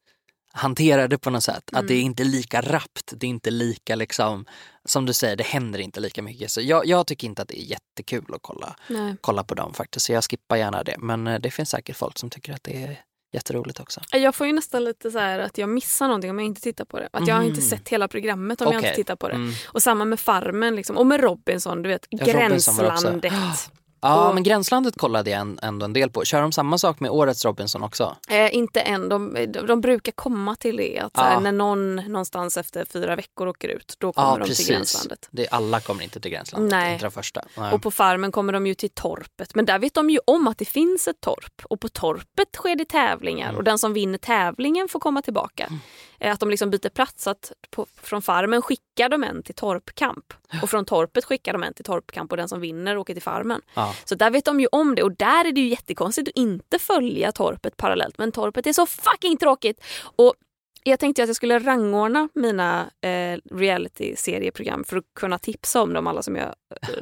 [0.54, 1.70] hanterade på något sätt.
[1.72, 4.46] Att det är inte lika rappt, det är inte lika liksom,
[4.86, 6.52] som du säger, det händer inte lika mycket.
[6.52, 9.16] Så jag, jag tycker inte att det är jättekul att kolla, Nej.
[9.22, 10.96] kolla på dem faktiskt, så jag skippar gärna det.
[10.98, 13.00] Men eh, det finns säkert folk som tycker att det är
[13.34, 14.02] jätteroligt också.
[14.12, 16.86] Jag får ju nästan lite så här att jag missar någonting om jag inte tittar
[16.86, 17.10] på det.
[17.14, 17.70] Att jag har inte Mhm.
[17.70, 18.90] sett hela programmet om jag Okej.
[18.90, 19.36] inte tittar på det.
[19.36, 19.54] Mm.
[19.68, 20.98] Och samma med Farmen liksom.
[20.98, 22.76] och med Robinson, du vet Ja, Robinson
[24.02, 26.26] Ja, Och- men Gränslandet kollade jag ändå en del på.
[26.26, 28.16] Kör de samma sak med årets Robinson också?
[28.30, 31.00] Eh, inte än, de, de, de brukar komma till det.
[31.00, 31.40] Att så här, Ja.
[31.40, 34.68] när någon någonstans efter fyra veckor åker ut, då kommer Ja, de till precis.
[34.70, 35.28] Gränslandet.
[35.32, 36.94] Det, alla kommer inte till Gränslandet, Nej.
[36.94, 37.42] inte första.
[37.58, 37.74] Nej.
[37.74, 39.56] Och på farmen kommer de ju till torpet.
[39.56, 41.62] Men där vet de ju om att det finns ett torp.
[41.70, 43.46] Och på torpet sker det tävlingar.
[43.48, 43.58] Mm.
[43.58, 45.70] Och den som vinner tävlingen får komma tillbaka.
[46.17, 47.28] Eh, Att de liksom byter plats.
[47.28, 50.34] Att på, från farmen skickar de en till torpkamp.
[50.62, 52.32] Och från torpet skickar de en till torpkamp.
[52.32, 53.62] Och den som vinner åker till farmen.
[53.74, 53.96] Ja.
[54.06, 55.04] Så där vet de ju om det.
[55.04, 58.18] Och där är det ju jättekonstigt att inte följa torpet parallellt.
[58.18, 59.84] Men torpet är så fucking tråkigt.
[60.16, 60.34] Och
[60.84, 66.08] jag tänkte att jag skulle rangordna mina eh, reality-serieprogram för att kunna tipsa om dem
[66.08, 66.54] alla som jag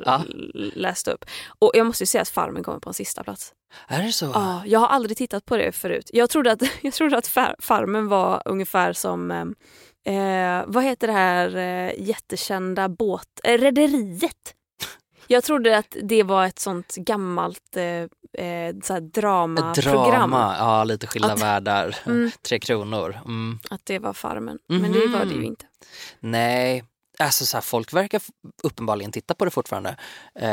[0.05, 0.21] Ja.
[0.29, 1.25] l- läste upp.
[1.59, 3.53] Och jag måste ju säga att Farmen kommer på en sista plats.
[3.87, 4.25] Är det så?
[4.33, 6.09] Ja, jag har aldrig tittat på det förut.
[6.13, 9.31] Jag trodde att, jag trodde att far, Farmen var ungefär som
[10.05, 13.27] eh, eh, vad heter det här eh, jättekända båt...
[13.43, 14.54] Eh, Rederiet.
[15.27, 17.83] Jag trodde att det var ett sånt gammalt eh,
[18.45, 20.11] eh, så här Ett dramaprogram.
[20.11, 21.95] drama, ja lite skilda Att- världar.
[22.05, 22.31] Mm.
[22.41, 23.19] Tre kronor.
[23.25, 23.59] Mm.
[23.69, 24.59] Att det var Farmen.
[24.67, 25.65] Men det var det ju inte.
[26.19, 26.83] Nej,
[27.19, 28.21] alltså så här, folk verkar
[28.63, 29.89] uppenbarligen titta på det fortfarande.
[30.39, 30.45] Eh,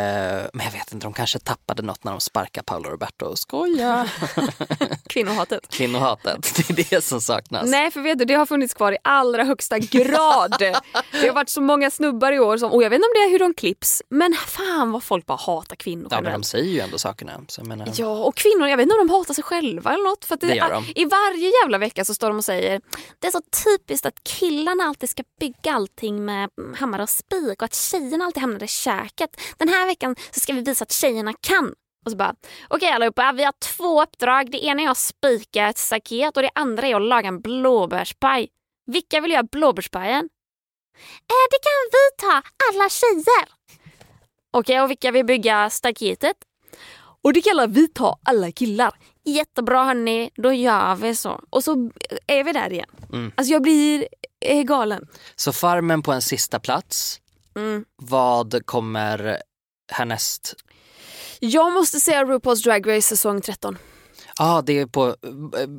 [0.53, 3.37] men jag vet inte, de kanske tappade något när de sparkade Paolo Roberto.
[3.37, 4.09] Skoja!
[5.09, 5.69] Kvinnohatet.
[5.69, 7.71] Kvinnohatet, det är det som saknas.
[7.71, 10.55] Nej för vet du, det har funnits kvar i allra högsta grad.
[11.13, 13.21] det har varit så många snubbar i år som, och jag vet inte om det
[13.29, 16.73] är hur de klipps, men fan vad folk bara hatar kvinnor Ja, men de säger
[16.73, 17.41] ju ändå sakerna.
[17.63, 20.25] Menar, Ja, och kvinnor, jag vet inte om de hatar sig själva eller något.
[20.25, 20.85] För att Det gör de.
[20.95, 22.81] I varje jävla vecka så står de och säger
[23.19, 27.63] det är så typiskt att killarna alltid ska bygga allting med hammare och spik och
[27.63, 29.41] att tjejerna alltid hamnar i köket.
[29.59, 31.75] Den här veckan så ska vi visa att tjejerna kan.
[32.05, 32.35] Och så bara,
[32.69, 34.51] okej allihopa, vi har två uppdrag.
[34.51, 38.49] Det ena är att spika ett staket och det andra är att laga en blåbärspaj.
[38.87, 40.29] Vilka vill göra blåbärspajen?
[41.05, 43.49] Eh, det kan vi ta, alla tjejer.
[44.51, 46.37] Okej, och vilka vill bygga staketet?
[47.23, 48.95] Och det kallar vi ta alla killar.
[49.25, 51.41] Jättebra hörni, då gör vi så.
[51.51, 51.91] Och så
[52.27, 52.89] är vi där igen.
[53.13, 53.33] Mm.
[53.35, 54.09] Alltså jag blir
[54.41, 55.07] eh, galen.
[55.37, 57.21] Så Farmen på en sista plats.
[57.57, 57.85] Mm.
[57.97, 59.39] Vad kommer
[59.93, 60.55] härnäst?
[61.41, 63.79] Jag måste säga RuPaul's Drag Race säsong 13.
[64.39, 65.17] Ja, ah, det är på,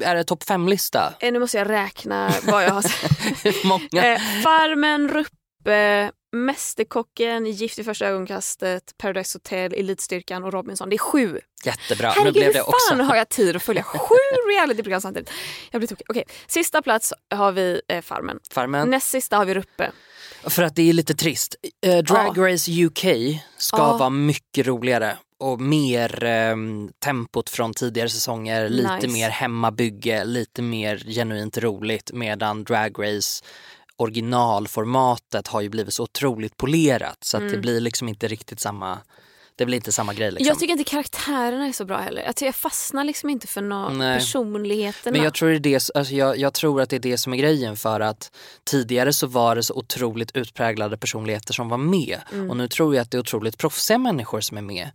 [0.04, 1.14] är det topp fem-lista?
[1.20, 2.82] Eh, nu måste jag räkna vad jag har
[3.44, 3.64] sett.
[3.64, 4.14] Många.
[4.14, 10.90] eh, Farmen, Ruppe, Mästerkocken, Gift i första ögonkastet, Paradise Hotel, Elitstyrkan och Robinson.
[10.90, 11.40] Det är sju.
[11.66, 12.08] Jättebra.
[12.10, 13.04] nu Herregud, blev hur det fan också.
[13.04, 14.16] har jag tid att följa sju
[14.58, 15.30] realityprogram samtidigt?
[15.72, 16.06] Jag blir tokig.
[16.10, 18.40] Okej, sista plats har vi eh, Farmen.
[18.52, 18.90] Farmen.
[18.90, 19.92] Näst sista har vi Ruppe.
[20.48, 21.56] För att det är lite trist.
[21.86, 23.06] Eh, Drag Race UK
[23.58, 23.98] ska Ja.
[23.98, 29.08] vara mycket roligare och mer ehm, tempot från tidigare säsonger, lite Nice.
[29.08, 33.44] mer hemmabygge, lite mer genuint roligt medan Drag Race
[33.98, 39.00] originalformatet har ju blivit så otroligt polerat så att det blir liksom inte riktigt samma
[39.56, 40.48] det blir inte samma grej liksom.
[40.48, 42.22] Jag tycker inte karaktärerna är så bra heller.
[42.22, 44.18] Jag, tycker jag fastnar liksom inte för Nej.
[44.20, 45.12] personligheterna.
[45.12, 47.38] Men jag tror, det det, alltså jag, jag tror att det är det som är
[47.38, 48.32] grejen för att
[48.64, 52.50] tidigare så var det så otroligt utpräglade personligheter som var med Mm.
[52.50, 54.90] och nu tror jag att det är otroligt proffsiga människor som är med.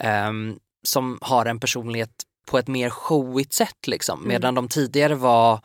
[0.00, 2.10] ehm, som har en personlighet
[2.46, 4.18] på ett mer showigt sätt liksom.
[4.18, 4.28] Mm.
[4.28, 5.60] Medan de tidigare var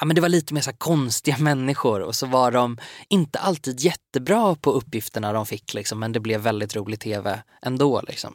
[0.00, 3.80] Ja, men det var lite mer så konstiga människor och så var de inte alltid
[3.80, 8.02] jättebra på uppgifterna de fick liksom, men det blev väldigt rolig tv ändå.
[8.08, 8.34] Liksom.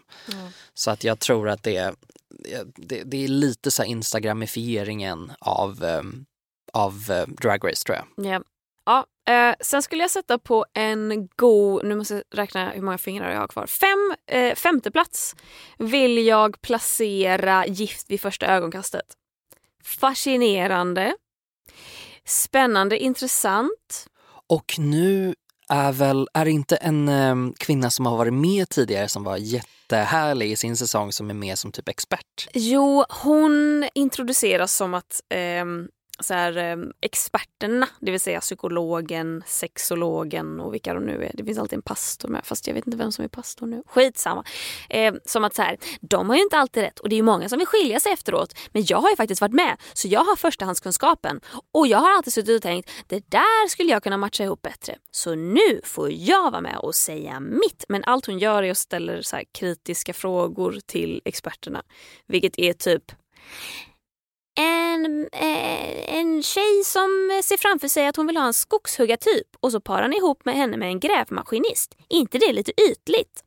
[0.74, 1.96] Så att jag tror att det är,
[2.76, 6.26] det, det är lite så instagramifieringen av, ehm,
[6.74, 8.26] av eh, Drag Race tror jag.
[8.26, 8.42] Ja.
[8.86, 12.98] Ja, eh, sen skulle jag sätta på en god, nu måste jag räkna hur många
[12.98, 13.68] fingrar jag har kvar.
[13.68, 15.36] Fem, eh, femte plats
[15.78, 19.06] vill jag placera Gift vid första ögonkastet.
[19.84, 21.16] Fascinerande,
[22.26, 24.08] spännande, intressant.
[24.48, 25.36] Och nu
[25.70, 29.38] är väl, är det inte en ehm, kvinna som har varit med tidigare som var
[29.38, 32.48] jättehärlig i sin säsong som är med som typ expert?
[32.54, 35.88] Jo, hon introduceras som att ehm,
[36.20, 41.32] så här, ehm, experterna, det vill säga psykologen, sexologen och vilka de nu är.
[41.34, 43.84] Det finns alltid en pastor med, fast jag vet inte vem som är pastor nu.
[43.86, 44.44] Skitsamma.
[44.90, 47.24] Eh, som att så här, de har ju inte alltid rätt och det är ju
[47.24, 48.54] många som vill skilja sig efteråt.
[48.72, 51.42] Men jag har ju faktiskt varit med, så jag har förstahandskunskapen.
[51.72, 54.96] Och jag har alltid suttit och tänkt, det där skulle jag kunna matcha ihop bättre.
[55.12, 57.86] Så nu får jag vara med och säga mitt.
[57.90, 61.84] Men allt hon gör är att ställa så kritiska frågor till experterna.
[62.28, 63.12] Vilket är typ
[64.60, 69.72] en, eh, en tjej som ser framför sig att hon vill ha en skogshuggartyp och
[69.72, 71.96] så parar ni ihop med henne med en grävmaskinist.
[72.10, 73.42] Inte det lite ytligt?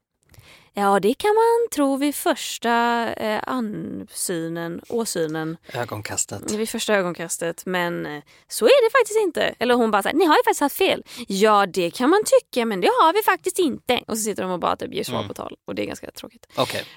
[0.74, 6.50] Ja, det kan man tro vid första eh, ansynen, åsynen, Ögonkastet.
[6.52, 7.66] vid första ögonkastet.
[7.66, 9.54] Men eh, så är det faktiskt inte.
[9.58, 11.02] Eller hon bara såhär, ni har ju faktiskt haft fel.
[11.28, 14.00] Ja, det kan man tycka, men det har vi faktiskt inte.
[14.06, 15.28] Och så sitter de och bara typ ger svar Mm.
[15.28, 15.56] på tal.
[15.64, 16.46] Och det är ganska tråkigt.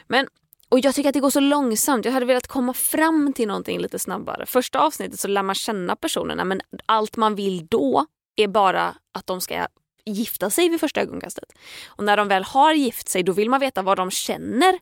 [0.07, 0.27] Men,
[0.71, 2.05] och jag tycker att det går så långsamt.
[2.05, 4.45] Jag hade velat komma fram till någonting lite snabbare.
[4.45, 8.05] Första avsnittet så lär man känna personerna men allt man vill då
[8.35, 9.67] är bara att de ska
[10.05, 11.53] gifta sig vid första ögonkastet.
[11.85, 14.79] Och när de väl har gift sig då vill man veta vad de känner.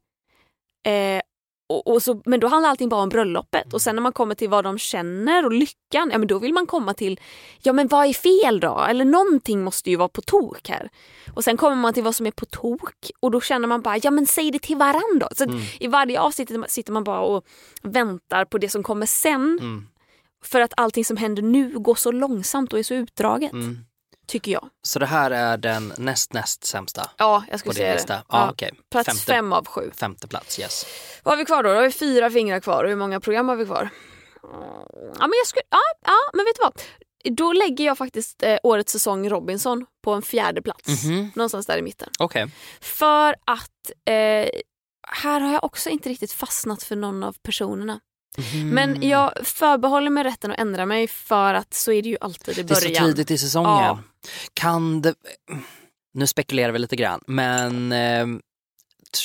[0.85, 1.21] Eh,
[1.69, 3.73] och, och så, men då handlar allting bara om bröllopet.
[3.73, 6.53] Och sen när man kommer till vad de känner och lyckan, ja men då vill
[6.53, 7.19] man komma till,
[7.61, 8.85] ja men vad är fel då?
[8.89, 10.89] Eller någonting måste ju vara på tok här.
[11.33, 13.97] Och sen kommer man till vad som är på tok och då känner man bara,
[13.97, 15.27] ja men säg det till varandra.
[15.35, 17.45] Så att I varje avsnitt sitter man bara och
[17.81, 19.59] väntar på det som kommer sen.
[19.61, 19.87] Mm.
[20.43, 23.53] För att allting som händer nu går så långsamt och är så utdraget.
[23.53, 23.77] Mm.
[24.29, 24.69] Tycker jag.
[24.83, 28.13] Så det här är den näst näst sämsta Ja, jag skulle säga lista?
[28.13, 28.23] det.
[28.29, 28.71] Ja, okej.
[28.91, 29.91] Plats Femte, fem av sju.
[29.95, 30.85] femte plats, yes.
[31.23, 31.69] Vad har vi kvar då?
[31.69, 32.83] Då har vi fyra fingrar kvar.
[32.83, 33.89] Och hur många program har vi kvar?
[34.41, 36.81] Ja, men jag skulle, ja, ja, men vet du vad?
[37.37, 41.03] Då lägger jag faktiskt eh, årets säsong Robinson på en fjärde plats.
[41.03, 41.31] Mhm.
[41.35, 42.09] Någonstans där i mitten.
[42.19, 42.47] Okej.
[42.81, 44.49] För att eh,
[45.11, 47.99] här har jag också inte riktigt fastnat för någon av personerna.
[48.53, 48.69] Mhm.
[48.69, 52.57] Men jag förbehåller mig rätten att ändra mig för att så är det ju alltid
[52.57, 52.95] i Det är början.
[53.05, 53.69] så tidigt i säsongen.
[53.71, 53.99] Ja.
[54.53, 55.13] Kan det...
[56.13, 58.27] Nu spekulerar vi lite grann, men eh,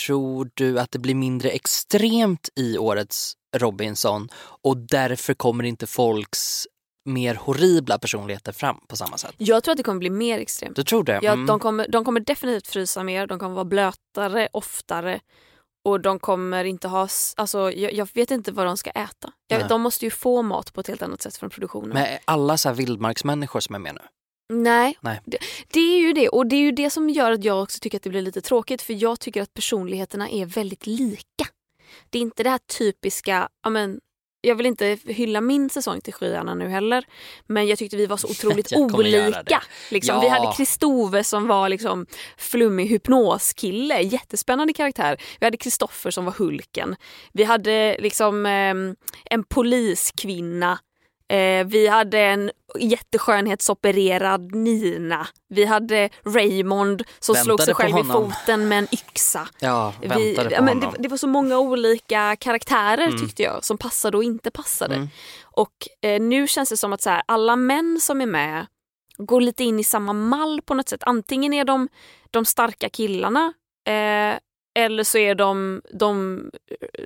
[0.04, 4.28] tror du att det blir mindre extremt i årets Robinson
[4.62, 6.66] och därför kommer inte folks
[7.04, 9.34] mer horribla personligheter fram på samma sätt?
[9.38, 10.76] Jag tror att det kommer bli mer extremt.
[10.76, 11.18] Du tror det?
[11.22, 11.46] Ja, Mm.
[11.46, 15.20] de, kommer, de kommer definitivt frysa mer, de kommer vara blötare oftare
[15.84, 17.08] och de kommer inte ha...
[17.36, 19.32] Alltså, jag, jag vet inte vad de ska äta.
[19.46, 21.88] Jag, de måste ju få mat på ett helt annat sätt från produktionen.
[21.88, 24.00] Men är alla så här vildmarksmänniskor som är med nu?
[24.48, 25.20] Nej, Nej.
[25.24, 26.28] Det, det är ju det.
[26.28, 28.40] Och det är ju det som gör att jag också tycker att det blir lite
[28.40, 28.82] tråkigt.
[28.82, 31.46] För jag tycker att personligheterna är väldigt lika.
[32.10, 34.00] Det är inte det här typiska, ja men,
[34.44, 37.04] jag vill inte hylla min säsong till skyarna nu heller.
[37.46, 39.62] Men jag tyckte vi var så otroligt olika.
[39.90, 40.14] Liksom.
[40.14, 40.20] Ja.
[40.20, 45.16] Vi hade Kristove som var liksom flummig hypnoskille, jättespännande karaktär.
[45.40, 46.96] Vi hade Kristoffer som var Hulken.
[47.32, 50.78] Vi hade liksom ehm, en poliskvinna
[51.32, 55.26] Eh, vi hade en jätteskönhetsopererad Nina.
[55.48, 59.48] Vi hade Raymond som slog Väntade sig på själv i foten med en yxa.
[59.60, 63.18] Ja, Vi, ja, men det, det var så många olika karaktärer Mm.
[63.18, 64.94] tyckte jag som passade och inte passade.
[64.94, 65.08] Mm.
[65.42, 68.66] Och eh, nu känns det som att så här, alla män som är med
[69.16, 71.02] går lite in i samma mall på något sätt.
[71.04, 71.88] Antingen är de
[72.30, 73.52] de starka killarna
[73.86, 74.38] eh,
[74.78, 76.38] eller så är de de
[76.70, 77.04] eh,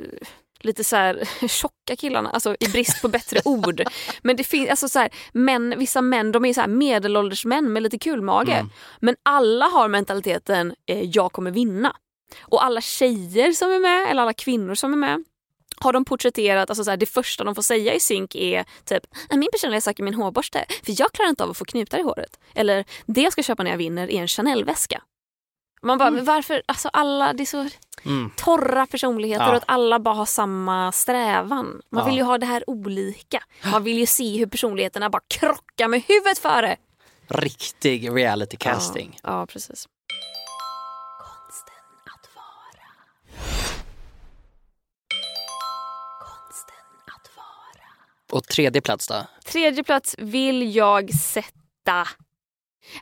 [0.61, 3.83] lite så här tjocka killarna, alltså i brist på bättre ord.
[4.23, 7.73] Men det finns alltså så här, män, vissa män de är så här medelålders män
[7.73, 8.53] med lite kul mage.
[8.53, 8.71] Mm.
[9.01, 11.97] Men alla har mentaliteten eh, jag kommer vinna.
[12.41, 15.25] Och alla tjejer som är med, eller alla kvinnor som är med
[15.81, 19.03] har de porträtterat, alltså så här, det första de får säga i synk är typ
[19.31, 22.03] min personliga sak är min hårborste för jag klarar inte av att få knutar i
[22.03, 22.39] håret.
[22.55, 25.03] Eller det jag ska köpa när jag vinner är en Chanel-väska.
[25.83, 27.69] Man bara, men varför, alltså alla, det är så
[28.05, 28.31] Mm.
[28.37, 29.51] torra personligheter Ja.
[29.51, 31.81] och att alla bara har samma strävan.
[31.91, 32.05] Man Ja.
[32.05, 33.43] vill ju ha det här olika.
[33.73, 36.77] Man vill ju se hur personligheterna bara krockar med huvudet före.
[37.29, 39.19] Riktig reality casting.
[39.23, 39.89] Ja, ja precis.
[41.19, 42.89] Konsten att vara.
[46.21, 48.39] Konsten att vara.
[48.39, 49.27] Och tredje plats då?
[49.47, 52.07] Tredje plats vill jag sätta...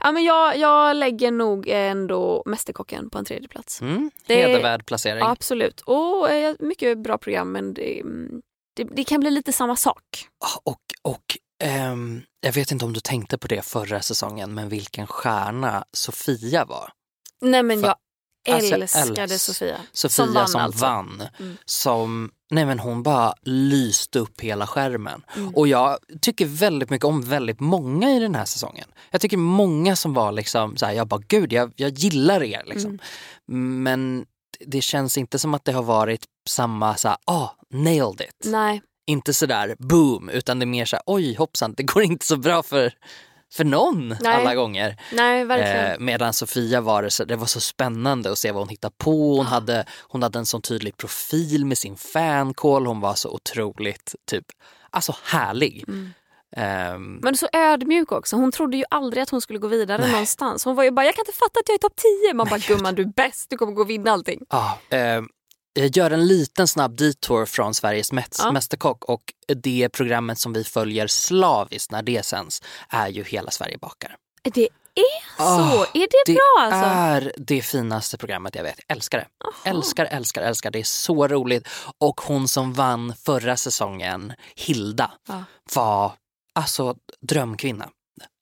[0.01, 3.81] Ja, men jag, jag lägger nog ändå Mästerkocken på en tredje plats.
[3.81, 4.11] Mm.
[4.29, 5.18] Hedervärd placering.
[5.18, 5.81] Ja, absolut.
[5.81, 8.42] Och eh, mycket bra program men det, mm,
[8.77, 10.03] det, det kan bli lite samma sak.
[10.64, 11.25] Och, och
[11.64, 16.64] ehm, jag vet inte om du tänkte på det förra säsongen, men vilken stjärna Sofia
[16.64, 16.90] var.
[17.40, 17.96] Nej men För- jag
[18.54, 19.76] Alltså, älskade älsk- Sofia.
[19.92, 20.46] Sofia som vann.
[20.54, 21.42] vann, alltså.
[21.42, 21.56] Mm.
[21.64, 25.22] Som, nej men hon bara lyste upp hela skärmen.
[25.37, 25.54] Mm.
[25.54, 28.88] Och jag tycker väldigt mycket om väldigt många i den här säsongen.
[29.11, 32.62] Jag tycker många som var liksom så här, jag bara gud jag, jag gillar er
[32.66, 32.98] liksom.
[33.48, 33.82] Mm.
[33.82, 34.24] Men
[34.66, 38.44] det känns inte som att det har varit samma så här, ah, nailed it.
[38.44, 42.26] Nej, Inte sådär boom, utan det är mer så här, oj hoppsan, det går inte
[42.26, 42.92] så bra för,
[43.52, 44.35] för någon Nej.
[44.35, 44.96] alla gånger.
[45.12, 45.40] nej.
[45.40, 48.94] Eh, medan Sofia var det, så, det var så spännande att se vad hon hittade
[48.98, 49.37] på.
[49.37, 52.87] Hon, hade, hon hade en sån tydlig profil med sin fancall.
[52.87, 54.44] Hon var så otroligt typ,
[54.90, 55.85] alltså härlig.
[55.88, 56.11] Mm.
[56.56, 58.37] Ehm, Men så ödmjuk också.
[58.37, 60.11] Hon trodde ju aldrig att hon skulle gå vidare Nej.
[60.11, 60.64] någonstans.
[60.64, 61.96] Hon var ju bara, jag kan inte fatta att jag är topp
[62.28, 62.35] 10.
[62.35, 64.40] Man bara, gumman du är bäst, du kommer gå och vinna allting.
[64.50, 65.36] ja, ehm, jag
[65.76, 68.52] gör en liten snabb detour från Sveriges Mäts- Ja.
[68.52, 69.22] Mästerkock och
[69.62, 74.16] det programmet som vi följer slaviskt när det sänds är ju Hela Sverige bakar.
[74.42, 74.60] Det
[74.94, 75.42] är så?
[75.42, 76.90] Ah, är det, Det bra alltså?
[76.90, 78.78] är det finaste programmet jag vet.
[78.88, 79.26] Älskar det.
[79.70, 80.70] Älskar, älskar, älskar.
[80.70, 81.68] Det är så roligt.
[81.98, 85.44] Och hon som vann förra säsongen, Hilda, Ja.
[85.74, 86.12] var
[86.54, 87.88] alltså drömkvinna.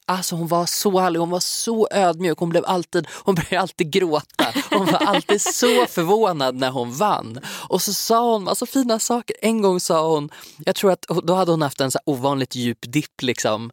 [0.06, 3.90] Alltså hon var så härlig, hon var så ödmjuk, hon, blev alltid, hon började alltid
[3.90, 4.46] gråta.
[4.70, 7.40] Hon var alltid så förvånad när hon vann.
[7.68, 9.36] Och så sa hon massa fina saker.
[9.40, 12.54] En gång sa hon, jag tror att då hade hon haft en så här ovanligt
[12.54, 13.70] djup dipp liksom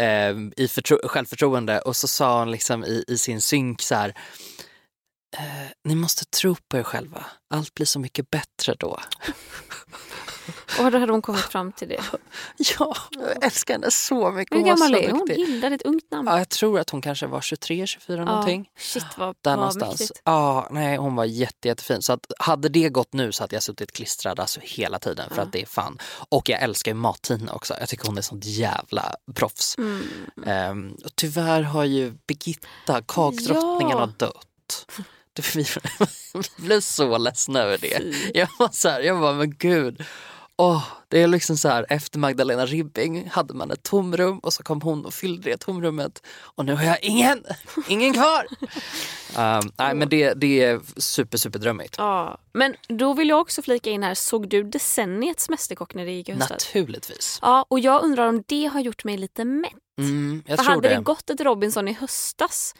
[0.00, 0.68] eh, i
[1.04, 4.14] självförtroende och så sa hon liksom i, i sin synk så här
[5.36, 7.26] eh, ni måste tro på er själva.
[7.50, 9.00] Allt blir så mycket bättre då.
[10.84, 12.00] Och då hade hon kommit fram till det.
[12.78, 14.58] Ja, jag älskar henne så mycket.
[14.58, 15.18] Hur gammal är hon?
[15.18, 15.34] duktig.
[15.46, 16.28] Hilda, det är ett ungt namn.
[16.28, 18.68] Ja, jag tror att hon kanske var 23, 24 någonting.
[18.74, 20.00] Ja, shit vad, Där vad någonstans.
[20.00, 20.20] mäktigt.
[20.24, 22.02] Ja, nej, hon var jätte, jättefin.
[22.02, 25.36] Så att hade det gått nu så hade jag suttit klistrad alltså hela tiden för
[25.36, 25.42] Ja.
[25.42, 25.98] att det är fan.
[26.28, 27.74] Och jag älskar ju Mat-Tina också.
[27.80, 29.78] Jag tycker hon är sånt jävla proffs.
[29.78, 30.02] Mm.
[30.46, 34.08] Ehm, och tyvärr har ju Birgitta, kakdrottningen, Ja.
[34.18, 34.42] dött.
[35.54, 35.66] Vi,
[36.66, 38.14] blev så ledsna över det.
[38.34, 40.04] Jag var så här, jag bara, men gud.
[40.58, 44.62] Åh, det är liksom så här, efter Magdalena Ribbing hade man ett tomrum och så
[44.62, 46.22] kom hon och fyllde det tomrummet.
[46.38, 47.44] Och nu har jag ingen,
[47.88, 48.46] ingen kvar.
[49.36, 51.94] Ehm, nej men det, det är super, super drömmigt.
[51.98, 52.38] Ja.
[52.52, 56.28] Men då vill jag också flika in här, såg du decenniets Mästerkock när det gick
[56.28, 56.50] i höstas?
[56.50, 57.38] Naturligtvis.
[57.42, 59.72] Ja, och jag undrar om det har gjort mig lite mätt.
[59.98, 60.94] Mm, jag För tror hade det.
[60.94, 62.74] det gått ett Robinson i höstas,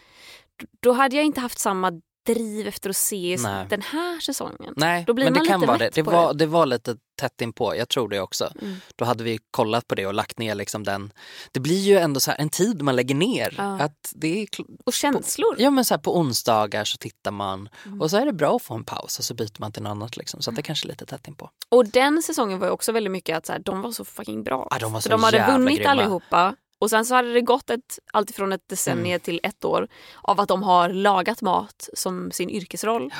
[0.83, 1.92] då hade jag inte haft samma
[2.27, 3.67] driv efter att se just Nej.
[3.69, 4.75] den här säsongen.
[4.77, 5.91] Nej, Då blir men det man kan lite vara det.
[5.95, 6.39] Det på var, det.
[6.39, 8.53] det var lite tätt inpå, jag tror det också.
[8.62, 8.77] Mm.
[8.97, 11.12] Då hade vi kollat på det och lagt ner liksom den.
[11.53, 13.55] Det blir ju ändå så en tid man lägger ner.
[13.59, 13.79] Ja.
[13.81, 14.49] Att det är,
[14.87, 15.55] Och känslor.
[15.59, 18.01] ja men så på onsdagar så tittar man Mm.
[18.01, 19.91] och så är det bra att få en paus och så byter man till något
[19.91, 20.17] annat.
[20.17, 20.43] Liksom.
[20.43, 21.51] Så att det kanske är lite tätt inpå.
[21.69, 24.43] Och den säsongen var ju också väldigt mycket att så här, de var så fucking
[24.45, 24.69] bra.
[24.71, 25.91] Ja, de var För så de hade vunnit grymma.
[25.91, 26.57] allihopa.
[26.79, 29.21] Och sen så hade det gått ett, alltifrån ett decennium Mm.
[29.21, 29.89] till ett år
[30.23, 33.15] av att de har lagat mat som sin yrkesroll.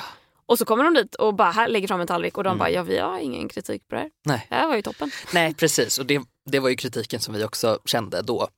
[0.47, 2.59] Och så kommer de dit och bara här lägger fram en tallrik och de Mm.
[2.59, 4.11] bara ja vi har ingen kritik på det här.
[4.25, 4.47] Nej.
[4.49, 5.11] Det här var ju toppen.
[5.35, 8.49] Nej precis och det, det var ju kritiken som vi också kände då.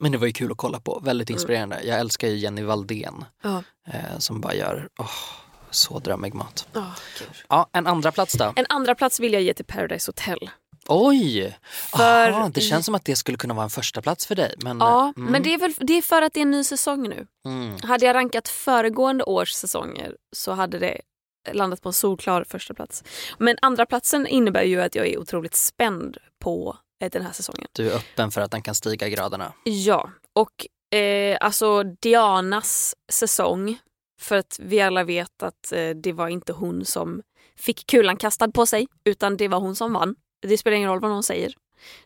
[0.00, 1.36] Men det var ju kul att kolla på, väldigt Mm.
[1.38, 1.80] inspirerande.
[1.84, 3.62] Jag älskar ju Jenny Valdén Ja.
[3.86, 5.10] eh, som bara gör åh,
[5.70, 6.68] så drömmig mat.
[6.74, 6.90] Oh,
[7.48, 8.52] Ja, en andra plats då?
[8.56, 10.50] en andra plats vill jag ge till Paradise Hotel.
[10.88, 11.58] Oj!
[11.96, 14.54] För- Aha, det känns som att det skulle kunna vara en första plats för dig.
[14.58, 16.64] Men, Ja, mm, men det är, väl, det är för att det är en ny
[16.64, 17.26] säsong nu.
[17.46, 17.76] mm.
[17.82, 21.00] Hade jag rankat föregående års säsonger så hade det
[21.52, 23.04] landat på en solklar första plats.
[23.38, 27.66] Men andra platsen innebär ju att jag är otroligt spänd på eh, den här säsongen.
[27.72, 29.52] Du är öppen för att den kan stiga i graderna.
[29.64, 33.78] Ja, och eh, alltså Dianas säsong.
[34.20, 37.22] För att vi alla vet att eh, det var inte hon som
[37.56, 40.14] fick kulan kastad på sig utan det var hon som vann.
[40.42, 41.54] Det spelar ingen roll vad någon säger.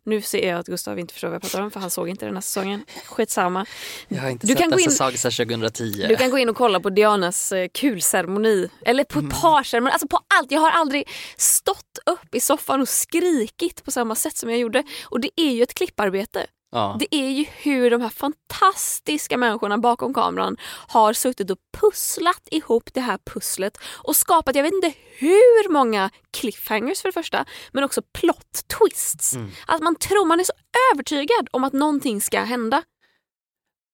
[0.04, 2.26] Nu ser jag att Gustav inte förstår vad jag pratar om för han såg inte
[2.26, 2.84] den här säsongen.
[3.06, 3.66] Skitsamma.
[4.08, 6.06] Jag har inte Du sett kan gå in- sedan 2010.
[6.08, 8.68] Du kan gå in och kolla på Dianas eh, kulceremoni.
[8.86, 9.30] Eller på Mm.
[9.30, 9.92] parceremoni.
[9.92, 10.50] Alltså på allt.
[10.50, 14.82] Jag har aldrig stått upp i soffan och skrikit på samma sätt som jag gjorde.
[15.04, 16.46] Och det är ju ett klipparbete.
[16.72, 16.96] Ja.
[17.00, 20.56] Det är ju hur de här fantastiska människorna bakom kameran
[20.88, 26.10] har suttit och pusslat ihop det här pusslet och skapat, jag vet inte hur många
[26.30, 29.34] cliffhangers för det första, men också plot twists.
[29.34, 29.50] Mm.
[29.66, 30.52] Att man tror, man är så
[30.92, 32.82] övertygad om att någonting ska hända.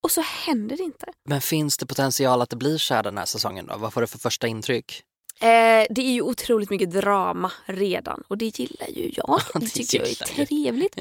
[0.03, 1.07] Och så händer det inte.
[1.29, 3.77] Men finns det potential att det blir så här den här säsongen då?
[3.77, 5.03] Vad får du för första intryck?
[5.43, 9.41] Eh, det är ju otroligt mycket drama redan och det gillar ju jag.
[9.55, 10.97] det Det tycker jag är trevligt.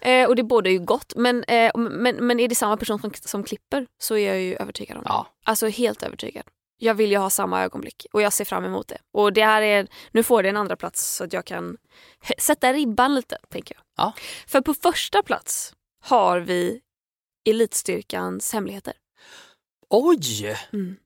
[0.00, 1.12] Eh, och det båda ju gott.
[1.16, 4.54] Men, eh, men, men är det samma person som, som klipper så är jag ju
[4.54, 5.08] övertygad om det.
[5.08, 5.26] Ja.
[5.44, 6.44] Alltså helt övertygad.
[6.78, 8.98] Jag vill ju ha samma ögonblick och jag ser fram emot det.
[9.12, 11.76] Och det här är, nu får det en andra plats så att jag kan
[12.38, 13.82] sätta ribban lite, tänker jag.
[13.96, 14.12] Ja.
[14.46, 16.80] För på första plats har vi
[17.48, 18.94] Elitstyrkans hemligheter.
[19.90, 20.56] Oj!
[20.72, 20.96] Mm.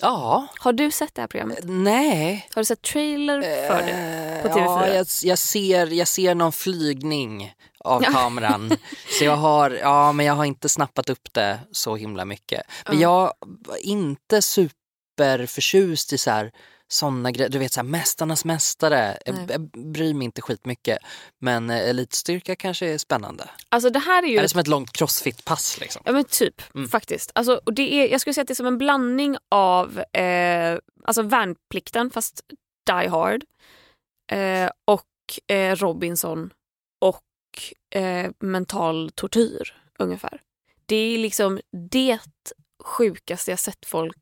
[0.00, 1.58] Ja, Har du sett det här programmet?
[1.64, 2.48] nej.
[2.54, 3.92] Har du sett trailer för det?
[3.92, 4.64] Eh, på TV4?
[4.64, 8.70] Ja, jag, jag, ser, jag ser någon flygning av kameran.
[9.18, 12.62] så jag har, ja men jag har inte snappat upp det så himla mycket.
[12.86, 13.34] Men Ja.
[13.40, 16.52] jag var inte superförtjust i så här
[16.88, 19.46] sådana grejer, du vet så här, Mästarnas mästare, jag, Nej.
[19.50, 19.60] jag
[19.92, 20.98] bryr mig inte skitmycket.
[21.40, 23.50] Men eh, elitstyrka kanske är spännande.
[23.68, 24.38] Alltså det här är ju...
[24.38, 26.02] Är det som ett långt crossfit-pass liksom?
[26.04, 26.88] Ja men typ Mm.
[26.88, 27.30] faktiskt.
[27.34, 30.78] Alltså, och det är, jag skulle säga att det är som en blandning av eh,
[31.04, 32.40] alltså värnplikten fast
[32.86, 33.44] Die Hard
[34.32, 36.50] eh, och eh, Robinson
[37.00, 37.22] och
[38.00, 40.40] eh, mental tortyr ungefär.
[40.86, 42.18] Det är liksom det
[42.84, 44.16] sjukaste jag sett folk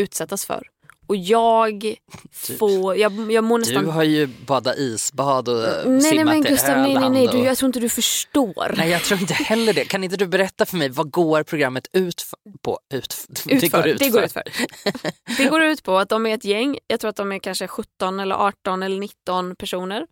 [0.00, 0.70] utsättas för.
[1.08, 1.94] Och jag
[2.58, 3.84] får, jag, jag mår nästan...
[3.84, 6.96] Du har ju badat isbad och nej, nej simmat men i Gustav, nej, nej, nej,
[7.22, 8.74] Öland du, och- jag tror inte du förstår.
[8.76, 9.84] Nej jag tror inte heller det.
[9.84, 12.24] Kan inte du berätta för mig vad går programmet ut
[12.62, 12.78] på?
[12.94, 13.14] Ut,
[13.48, 13.60] Utför.
[13.60, 14.26] Det går ut Det går för.
[14.26, 15.36] ut för.
[15.36, 17.66] Det går ut på att de är ett gäng, jag tror att de är kanske
[17.68, 20.02] 17 eller 18 eller 19 personer.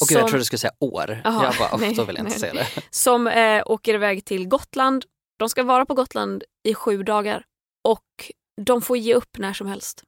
[0.00, 1.20] Och gud, jag trodde du skulle säga år.
[1.24, 2.40] Jaha, jag bara, nej, "Åh, då vill jag inte nej.
[2.40, 2.66] säga det.
[2.90, 5.04] som eh, åker iväg till Gotland.
[5.38, 7.44] De ska vara på Gotland i sju dagar
[7.88, 8.04] och
[8.62, 10.02] de får ge upp när som helst.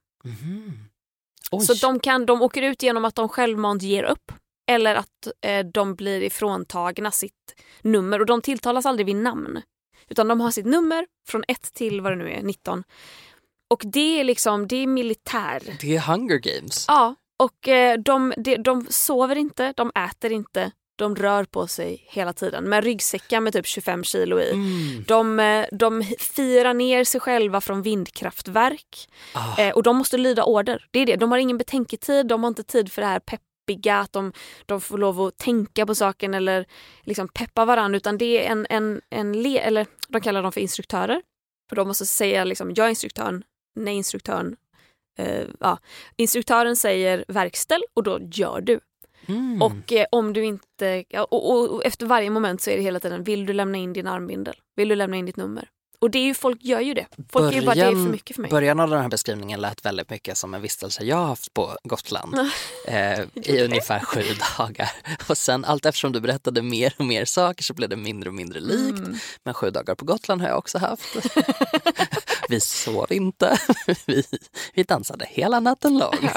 [1.50, 1.66] Oj.
[1.66, 4.32] Så de, kan, de åker ut genom att de självmant ger upp
[4.70, 9.62] eller att eh, de blir ifråntagna sitt nummer och de tilltalas aldrig vid namn.
[10.08, 12.84] Utan de har sitt nummer från 1 till vad det nu är, 19.
[13.70, 15.62] Och det är liksom, det är militär.
[15.80, 16.84] Det är Hunger Games.
[16.88, 22.04] Ja, och eh, de, de, de sover inte, de äter inte, de rör på sig
[22.08, 24.50] hela tiden med ryggsäckar med typ 25 kilo i.
[24.50, 25.04] Mm.
[25.06, 29.62] De, eh, de firar ner sig själva från vindkraftverk Ah.
[29.62, 30.86] eh, och de måste lyda order.
[30.90, 31.16] Det är det.
[31.16, 34.32] De har ingen betänketid, de har inte tid för det här peppiga, att de,
[34.66, 36.64] de får lov att tänka på saken eller
[37.02, 40.60] liksom peppa varandra utan det är en, en, en le, eller de kallar dem för
[40.60, 41.22] instruktörer.
[41.68, 43.42] För de måste säga liksom, jag är instruktören,
[43.76, 44.56] nej instruktören.
[45.18, 45.78] Eh, ja.
[46.16, 48.80] Instruktören säger verkställ och då gör du.
[49.26, 49.62] Mm.
[49.62, 52.82] Och eh, om du inte, ja, och, och, och efter varje moment så är det
[52.82, 54.54] hela tiden, vill du lämna in din armbindel?
[54.76, 55.68] Vill du lämna in ditt nummer?
[56.02, 57.06] Och det är ju, folk gör ju det.
[57.32, 58.50] Folk är ju bara, det är för mycket för mig.
[58.50, 61.76] Början av den här beskrivningen lät väldigt mycket som en vistelse jag har haft på
[61.84, 62.34] Gotland
[62.86, 64.22] eh, i ungefär sju
[64.58, 64.90] dagar.
[65.28, 68.34] Och sen allt eftersom du berättade mer och mer saker så blev det mindre och
[68.34, 68.98] mindre likt.
[68.98, 69.18] Mm.
[69.44, 71.16] Men sju dagar på Gotland har jag också haft.
[72.48, 73.58] vi sov inte,
[74.06, 74.24] vi,
[74.74, 76.30] vi dansade hela natten lång.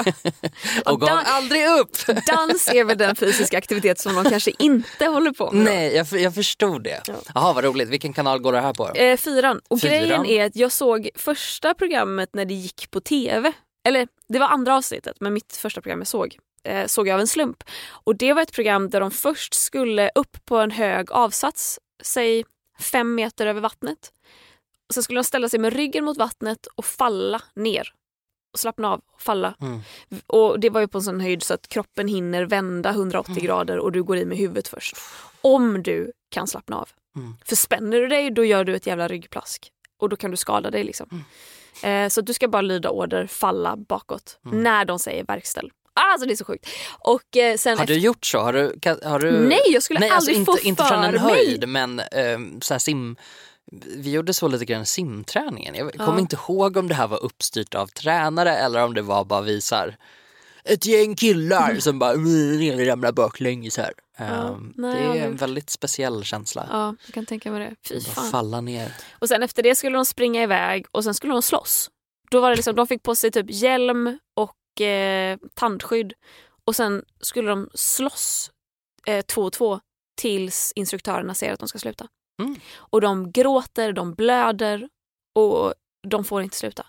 [0.84, 1.96] och gav dan- aldrig upp.
[2.06, 5.64] Dans är väl den fysiska aktivitet som de kanske inte håller på med.
[5.64, 7.02] Nej, jag, jag förstod det.
[7.06, 7.14] Ja.
[7.34, 7.88] Jaha, vad roligt.
[7.88, 8.88] Vilken kanal går det här på?
[8.88, 9.55] Eh, fyran.
[9.68, 9.98] Och Fyran.
[9.98, 13.52] grejen är att jag såg första programmet när det gick på tv.
[13.84, 17.20] Eller det var andra avsnittet, men mitt första program jag såg eh, såg jag av
[17.20, 17.64] en slump.
[17.90, 22.44] Och det var ett program där de först skulle upp på en hög avsats, säg
[22.80, 24.12] fem meter över vattnet.
[24.94, 27.92] Sen skulle de ställa sig med ryggen mot vattnet och falla ner.
[28.56, 29.54] Och slappna av och falla.
[29.60, 29.80] Mm.
[30.26, 33.78] Och det var ju på en sån höjd så att kroppen hinner vända 180 grader
[33.78, 34.96] och du går i med huvudet först.
[35.40, 36.88] Om du kan slappna av.
[37.16, 37.34] Mm.
[37.44, 39.70] För spänner du dig då gör du ett jävla ryggplask.
[40.00, 41.24] Och då kan du skada dig liksom.
[41.82, 44.38] Eh, så du ska bara lyda order, falla bakåt.
[44.42, 45.70] När de säger verkställ.
[45.94, 46.68] Alltså det är så sjukt.
[46.98, 47.94] Och eh, sen Har efter...
[47.94, 48.38] du gjort så?
[48.38, 49.32] Har du, har du...
[49.32, 51.88] Nej, jag skulle Nej, alltså aldrig inte, få inte från en höjd mig.
[51.88, 52.02] men
[52.34, 53.16] um, så här sim...
[53.72, 55.74] Vi gjorde så lite grann simträningen.
[55.74, 56.04] Jag Ja.
[56.06, 59.40] kommer inte ihåg om det här var uppstyrt av tränare eller om det var bara
[59.42, 59.96] visar
[60.64, 63.92] ett gäng killar som bara "Mm, ramlar baklänges här.
[64.16, 65.24] Ehm, nej, det är aldrig.
[65.24, 66.68] en väldigt speciell känsla.
[66.72, 67.88] Ja, jag kan tänka mig det.
[67.88, 68.30] Fy fan.
[68.30, 68.92] falla ner.
[69.18, 71.90] Och sen efter det skulle de springa iväg och sen skulle de slåss.
[72.30, 76.12] Då var det liksom, de fick på sig typ hjälm och eh, tandskydd
[76.64, 78.50] och sen skulle de slåss
[79.06, 79.80] eh, två och två
[80.16, 82.06] tills instruktörerna säger att de ska sluta.
[82.42, 82.56] Mm.
[82.76, 84.88] Och de gråter, de blöder
[85.34, 85.74] och
[86.08, 86.86] de får inte sluta.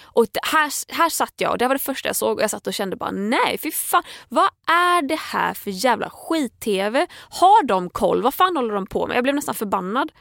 [0.00, 2.50] Och det, här, här satt jag och det var det första jag såg och jag
[2.50, 7.06] satt och kände bara nej fy fan vad är det här för jävla skit-tv?
[7.12, 8.22] Har de koll?
[8.22, 9.16] Vad fan håller de på med?
[9.16, 10.12] Jag blev nästan förbannad.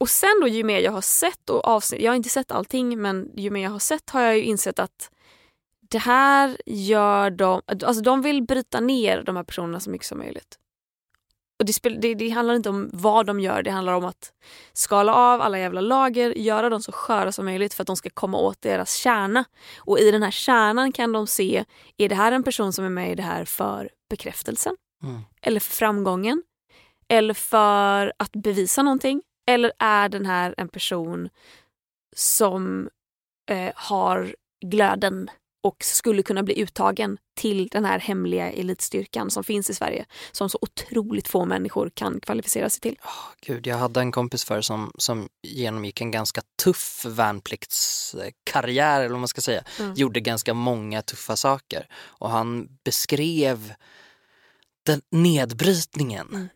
[0.00, 3.02] Och sen då ju mer jag har sett och avsnitt, jag har inte sett allting
[3.02, 5.10] men ju mer jag har sett har jag ju insett att
[5.90, 10.18] det här gör de, alltså de vill bryta ner de här personerna så mycket som
[10.18, 10.58] möjligt.
[11.62, 14.32] Och det, spel, det, det handlar inte om vad de gör, det handlar om att
[14.72, 18.10] skala av alla jävla lager, göra dem så sköra som möjligt för att de ska
[18.10, 19.44] komma åt deras kärna.
[19.78, 21.64] Och i den här kärnan kan de se,
[21.96, 24.76] är det här en person som är med i det här för bekräftelsen?
[25.02, 25.20] Mm.
[25.42, 26.42] Eller för framgången?
[27.08, 29.22] Eller för att bevisa någonting?
[29.46, 31.28] Eller är den här en person
[32.16, 32.88] som
[33.50, 34.34] eh, har
[34.66, 35.30] glöden
[35.62, 40.48] och skulle kunna bli uttagen till den här hemliga elitstyrkan som finns i Sverige som
[40.50, 42.98] så otroligt få människor kan kvalificera sig till.
[43.40, 49.20] Gud, jag hade en kompis för som, som genomgick en ganska tuff värnpliktskarriär eller vad
[49.20, 49.64] man ska säga.
[49.78, 49.94] Mm.
[49.94, 53.74] Gjorde ganska många tuffa saker och han beskrev
[54.86, 56.48] den nedbrytningen Mm.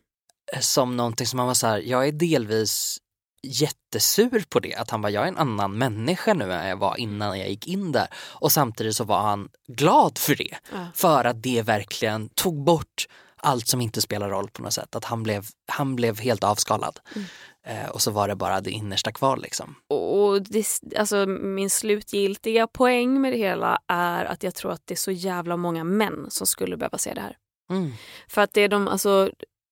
[0.61, 2.97] som någonting som han var så här, jag är delvis
[3.43, 6.97] jättesur på det, att han var jag är en annan människa nu än jag var
[6.97, 8.07] innan jag gick in där.
[8.13, 10.87] Och samtidigt så var han glad för det, Ja.
[10.93, 13.07] för att det verkligen tog bort
[13.39, 14.95] allt som inte spelar roll på något sätt.
[14.95, 16.99] Att han blev, han blev helt avskalad.
[17.15, 17.27] Mm.
[17.67, 19.75] Eh, och så var det bara det innersta kvar liksom.
[19.89, 20.65] Och det,
[20.97, 25.11] alltså, min slutgiltiga poäng med det hela är att jag tror att det är så
[25.11, 27.37] jävla många män som skulle behöva se det här.
[27.69, 27.91] Mm.
[28.29, 29.31] För att det, är de, alltså,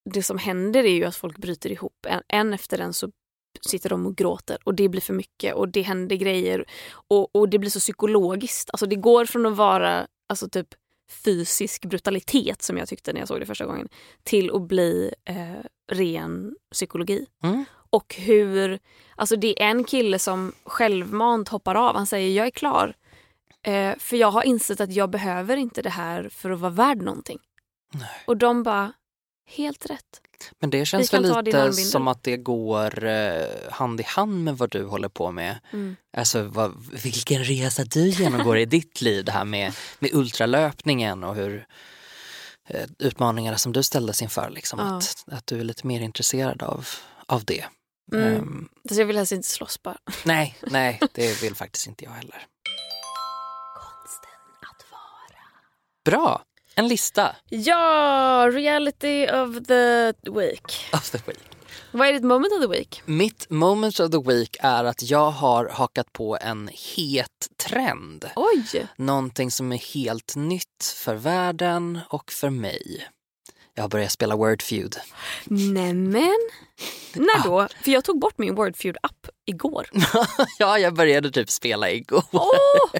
[0.09, 2.05] det som händer är ju att folk bryter ihop.
[2.07, 3.09] En, en efter en så
[3.61, 6.65] sitter de och gråter och det blir för mycket och det händer grejer
[7.07, 8.69] och, och det blir så psykologiskt.
[8.73, 10.67] Alltså det går från att vara alltså typ
[11.25, 13.89] fysisk brutalitet som jag tyckte när jag såg det första gången
[14.23, 17.25] till att bli eh, ren psykologi.
[17.43, 17.65] Mm.
[17.89, 18.79] Och hur,
[19.15, 21.95] alltså det är en kille som självmant hoppar av.
[21.95, 22.93] Han säger jag är klar.
[23.61, 27.01] Eh, för jag har insett att jag behöver inte det här för att vara värd
[27.01, 27.39] någonting.
[27.93, 28.23] Nej.
[28.27, 28.93] Och de bara,
[29.45, 30.21] helt rätt.
[30.59, 34.69] Men det känns väl lite som att det går eh, hand i hand med vad
[34.71, 35.59] du håller på med.
[35.73, 35.95] Mm.
[36.17, 41.35] Alltså vad, vilken resa du genomgår i ditt liv, det här med, med ultralöpningen och
[41.35, 41.67] hur
[42.69, 44.49] eh, utmaningarna som du ställdes inför.
[44.49, 44.97] Liksom, Ja.
[44.97, 46.87] att, att du är lite mer intresserad av,
[47.25, 47.65] av det.
[48.13, 48.69] Mm.
[48.83, 49.97] Alltså jag vill helst inte slåss bara.
[50.23, 52.47] nej, nej, det vill faktiskt inte jag heller.
[56.05, 56.43] Bra,
[56.75, 60.89] en lista Ja, reality of the week.
[60.93, 61.39] of the week.
[61.91, 63.01] Vad är ditt moment of the week?
[63.05, 68.25] Mitt moment of the week är att jag har hakat på en het trend.
[68.35, 68.87] Oj!
[68.97, 73.07] Någonting som är helt nytt för världen och för mig.
[73.73, 74.95] Jag har börjat spela Wordfeud.
[75.45, 76.49] Nämen!
[77.13, 77.67] När då?
[77.83, 79.87] För jag tog bort min Wordfeud-app igår.
[80.59, 82.23] ja, jag började typ spela igår.
[82.31, 82.41] Åh!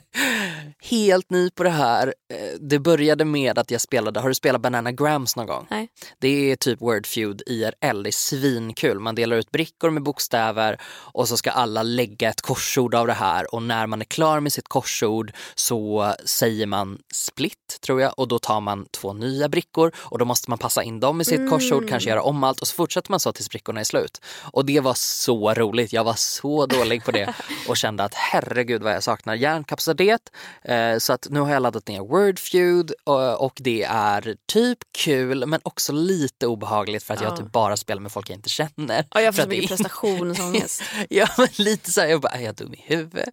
[0.82, 2.14] Helt ny på det här.
[2.34, 5.68] Eh, Det började med att jag spelade, har du spelat Banana Grams någon gång?
[5.70, 5.89] Nej.
[6.20, 9.00] Det är typ Wordfeud IRL, det är svinkul.
[9.00, 13.14] Man delar ut brickor med bokstäver och så ska alla lägga ett korsord av det
[13.14, 18.14] här och när man är klar med sitt korsord så säger man split tror jag
[18.18, 21.26] och då tar man två nya brickor och då måste man passa in dem i
[21.26, 24.22] sitt korsord, kanske göra om allt och så fortsätter man så tills brickorna är slut.
[24.52, 27.33] Och det var så roligt, jag var så dålig på det
[27.67, 30.21] och kände att herregud vad jag saknar hjärnkapacitet.
[30.63, 35.45] Eh, Så att nu har jag laddat ner Wordfeud och, och det är typ kul
[35.45, 37.38] men också lite obehagligt för att jag Ja.
[37.38, 39.05] typ bara spelar med folk jag inte känner.
[39.13, 40.83] Ja, jag För får så mycket prestationsångest.
[41.09, 43.29] Ja, men lite så här, jag bara, är jag dum i huvudet?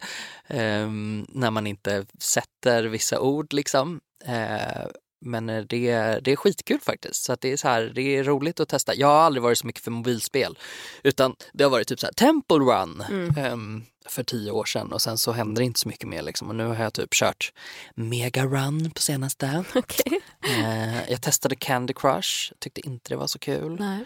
[0.47, 4.01] Ehm, när man inte sätter vissa ord liksom.
[4.25, 4.87] Eh,
[5.23, 5.91] men eh, det,
[6.25, 7.25] det är skitkul faktiskt.
[7.25, 8.95] Så att det är så här, det är roligt att testa.
[8.95, 10.59] Jag har aldrig varit så mycket för mobilspel.
[11.03, 13.03] Utan det har varit typ så här Temple Run
[13.37, 16.49] ehm, för tio år sedan och sen så händer det inte så mycket mer liksom.
[16.49, 17.53] Och nu har jag typ kört
[17.95, 19.65] Mega Run på senaste.
[19.75, 20.21] Okej.
[20.45, 23.77] Eh, jag testade Candy Crush, tyckte inte det var så kul.
[23.81, 24.05] Nej.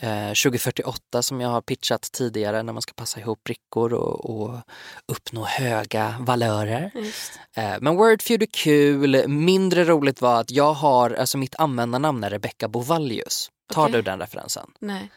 [0.00, 4.58] Eh, 2048 som jag har pitchat tidigare när man ska passa ihop brickor och, och
[5.06, 6.90] uppnå höga valörer.
[7.56, 9.28] Eh, men Wordfeud är kul.
[9.28, 13.50] Mindre roligt var att jag har, alltså mitt användarnamn är Rebecca Bovallius.
[13.72, 13.92] Tar Okej.
[13.92, 14.70] du den referensen?
[14.78, 15.10] Nej.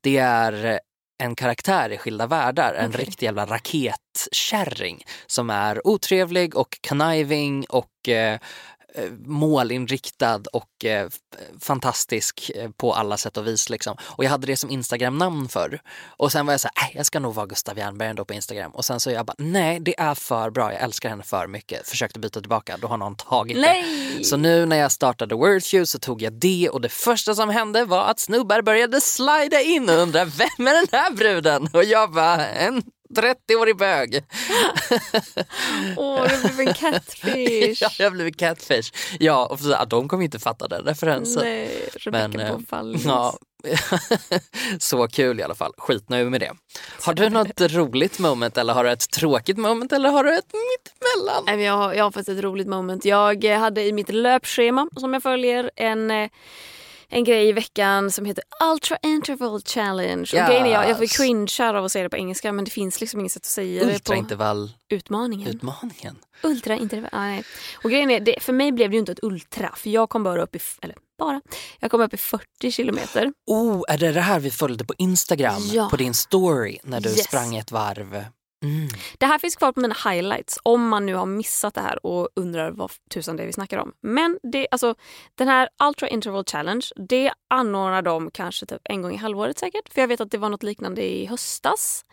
[0.00, 0.80] Det är
[1.20, 3.04] en karaktär i Skilda världar, en Okej.
[3.04, 8.40] riktig jävla raketkärring som är otrevlig och conniving och eh, eh,
[9.24, 11.08] målinriktad och eh,
[11.60, 13.70] fantastisk eh, på alla sätt och vis.
[13.70, 13.96] Liksom.
[14.02, 15.80] Och jag hade det som Instagram-namn förr.
[16.06, 18.34] Och sen var jag så här, "Äh, jag ska nog vara Gustav Jernberg ändå på
[18.34, 18.70] Instagram.
[18.70, 21.88] Och sen så jag bara, nej det är för bra, jag älskar henne för mycket.
[21.88, 23.60] Försökte byta tillbaka, då har någon tagit det.
[23.60, 24.24] Nej!
[24.24, 27.84] Så nu när jag startade Wordfeud så tog jag det och det första som hände
[27.84, 31.68] var att snubbar började slida in och undra vem är den här bruden?
[31.72, 32.82] Och jag bara, en
[33.16, 34.24] 30-årig bög.
[35.96, 37.82] Åh, du blev en catfish.
[37.82, 38.92] ja, jag har blivit catfish.
[39.20, 41.42] Ja, och så, de kommer inte fatta den referensen.
[41.42, 43.04] Nej, Rebecca eh, Bovallius.
[43.04, 43.38] ja,
[44.78, 45.72] så kul i alla fall.
[45.78, 46.52] Skitnöjd med det.
[47.02, 50.52] Har du något roligt moment eller har du ett tråkigt moment eller har du ett
[50.52, 51.64] mittemellan?
[51.64, 53.04] Jag har, jag har faktiskt ett roligt moment.
[53.04, 56.30] Jag eh, hade i mitt löpschema som jag följer en, eh,
[57.10, 60.20] en grej i veckan som heter Ultra Interval Challenge.
[60.20, 61.16] Och grejen är, jag, jag får Yes.
[61.16, 63.80] cringear av att säga det på engelska men det finns liksom inget sätt att säga
[63.84, 65.48] det på Ultraintervallutmaningen.
[65.48, 66.16] utmaningen.
[66.42, 67.44] Ultra interval, ah, nej.
[67.84, 70.22] Och grejen är, det, för mig blev det ju inte ett ultra för jag kom
[70.22, 71.40] bara upp i, eller bara,
[71.80, 73.32] jag kom upp i 40 kilometer.
[73.46, 75.62] Oh, är det det här vi följde på Instagram?
[75.72, 75.88] Ja.
[75.90, 77.24] På din story när du Yes.
[77.24, 78.24] sprang ett varv?
[78.64, 78.88] Mm.
[79.18, 82.28] Det här finns kvar på mina highlights om man nu har missat det här och
[82.34, 83.92] undrar vad tusan det är vi snackar om.
[84.00, 84.94] Men det, alltså,
[85.34, 89.92] den här Ultra Interval Challenge, det anordnar de kanske typ en gång i halvåret säkert.
[89.92, 92.04] För jag vet att det var något liknande i höstas.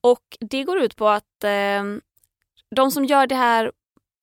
[0.00, 1.84] Och det går ut på att eh,
[2.76, 3.72] de som gör det här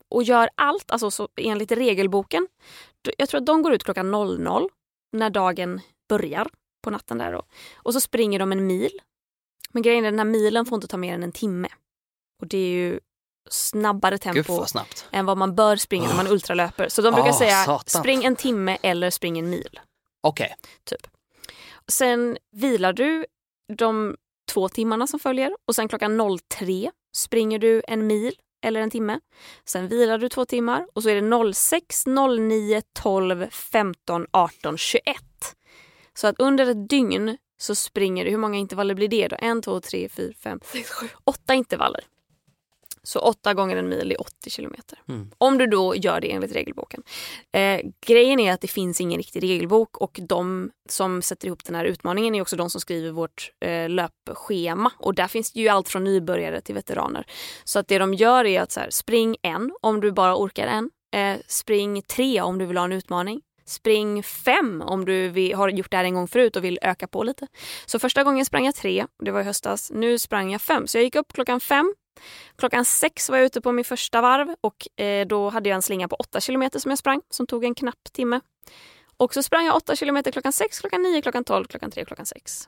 [0.09, 2.47] och gör allt, alltså så enligt regelboken.
[3.17, 4.69] Jag tror att de går ut klockan 00
[5.11, 6.47] när dagen börjar
[6.83, 7.43] på natten där då.
[7.75, 8.91] Och så springer de en mil.
[9.73, 11.67] Men grejen är den här milen får inte ta mer än en timme.
[12.41, 12.99] Och det är ju
[13.49, 15.05] snabbare tempo snabbt.
[15.11, 16.89] än vad man bör springa när man ultralöper.
[16.89, 18.01] Så de brukar Ah, säga satan.
[18.01, 19.79] spring en timme eller spring en mil.
[20.21, 20.55] Okej,
[21.87, 23.25] Sen vilar du
[23.73, 24.17] de
[24.51, 28.33] två timmarna som följer och sen klockan 03 springer du en mil
[28.65, 29.19] eller en timme.
[29.65, 35.15] Sen vilar du två timmar och så är det 06, 09, 12, 15, 18, 21.
[36.13, 39.35] Så att under ett dygn så springer du, hur många intervaller blir det då?
[39.39, 42.03] En, två, tre, fyra, fem, sex, sju, åtta intervaller.
[43.03, 44.99] Så åtta gånger en mil är 80 kilometer.
[45.07, 45.31] Mm.
[45.37, 47.03] Om du då gör det enligt regelboken.
[47.51, 51.75] Eh, grejen är att det finns ingen riktig regelbok och de som sätter ihop den
[51.75, 54.91] här utmaningen är också de som skriver vårt eh, löpschema.
[54.97, 57.25] Och där finns det ju allt från nybörjare till veteraner.
[57.63, 60.67] Så att det de gör är att så här, spring en om du bara orkar
[60.67, 60.89] en.
[61.15, 63.41] Eh, spring tre om du vill ha en utmaning.
[63.69, 67.07] Spring fem om du vill, har gjort det här en gång förut och vill öka
[67.07, 67.47] på lite.
[67.85, 69.91] Så första gången sprang jag tre, det var i höstas.
[69.93, 70.87] Nu sprang jag fem.
[70.87, 71.93] Så jag gick upp klockan fem.
[72.57, 75.81] Klockan sex var jag ute på min första varv och eh, då hade jag en
[75.81, 78.39] slinga på åtta kilometer som jag sprang som tog en knapp timme.
[79.17, 82.25] Och så sprang jag åtta kilometer klockan sex, klockan nio, klockan tolv, klockan tre, klockan
[82.25, 82.67] sex.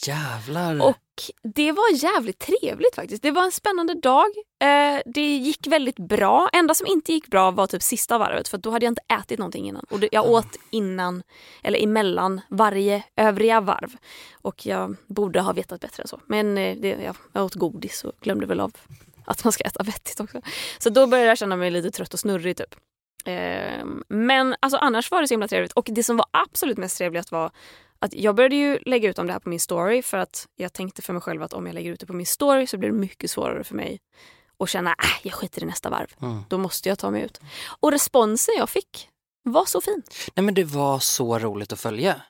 [0.00, 0.82] Jävlar.
[0.82, 0.98] Och
[1.42, 3.22] det var jävligt trevligt faktiskt.
[3.22, 4.26] Det var en spännande dag.
[4.62, 6.48] Eh, det gick väldigt bra.
[6.52, 9.38] Enda som inte gick bra var typ sista varvet för då hade jag inte ätit
[9.38, 9.84] någonting innan.
[9.90, 11.22] Och jag åt innan,
[11.62, 13.96] eller emellan varje övriga varv.
[14.32, 16.20] Och jag borde ha vetat bättre än så.
[16.26, 18.72] Men eh, det, jag, jag åt godis och glömde väl av
[19.24, 20.40] att man ska äta vettigt också.
[20.78, 22.74] Så då började jag känna mig lite trött och snurrig typ.
[23.24, 25.72] Eh, men alltså annars var det så himla trevligt.
[25.72, 27.50] Och det som var absolut mest trevligt var
[28.02, 30.72] att jag började ju lägga ut om det här på min story för att jag
[30.72, 32.88] tänkte för mig själv att om jag lägger ut det på min story så blir
[32.88, 33.98] det mycket svårare för mig
[34.58, 36.06] att känna att äh, jag skiter i nästa varv.
[36.22, 36.42] Mm.
[36.48, 37.40] Då måste jag ta mig ut.
[37.80, 39.08] Och responsen jag fick
[39.42, 40.02] var så fin.
[40.34, 42.20] Nej men det var så roligt att följa.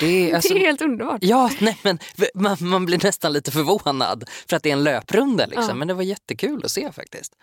[0.00, 1.18] Det är, alltså, det är helt underbart.
[1.22, 1.98] Ja, nej men
[2.34, 5.64] man, man blir nästan lite förvånad för att det är en löprunda liksom.
[5.68, 5.74] Ja.
[5.74, 7.34] Men det var jättekul att se faktiskt.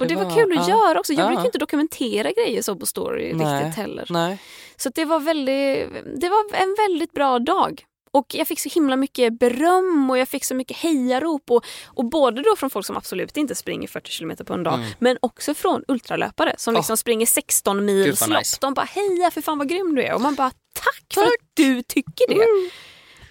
[0.00, 0.88] Och det var kul att ja.
[0.88, 1.12] göra också.
[1.12, 1.28] Jag Ja.
[1.28, 3.64] brukar inte dokumentera grejer så på story Nej.
[3.64, 4.06] riktigt heller.
[4.10, 4.38] Nej.
[4.82, 7.84] Så det var, väldigt, det var en väldigt bra dag.
[8.14, 11.50] Och jag fick så himla mycket beröm och jag fick så mycket hejarop.
[11.50, 14.74] Och, och både då från folk som absolut inte springer 40 km på en dag
[14.74, 14.86] Mm.
[14.98, 16.80] men också från ultralöpare som Ja.
[16.80, 18.38] liksom springer 16 mil Gud, vad lopp.
[18.38, 18.58] nice.
[18.60, 20.14] De bara heja för fan vad grym du är.
[20.14, 22.70] Och man bara tack, för att du tycker det.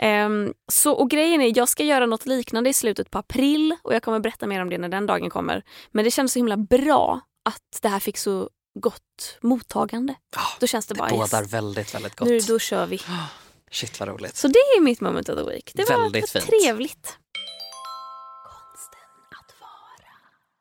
[0.06, 3.94] Ehm, så, och grejen är, jag ska göra något liknande i slutet på april och
[3.96, 5.64] jag kommer berätta mer om det när den dagen kommer.
[5.92, 8.50] Men det känns så himla bra att det här fick så
[8.80, 10.16] gott mottagande.
[10.36, 12.28] Ja, Då känns det, det bara bådar yes, väldigt, väldigt gott.
[12.28, 13.02] nu då kör vi.
[13.72, 14.36] Shit vad roligt.
[14.36, 15.72] Så det är mitt moment of the week.
[15.76, 16.62] Det Väldigt var fint.
[16.64, 17.18] trevligt.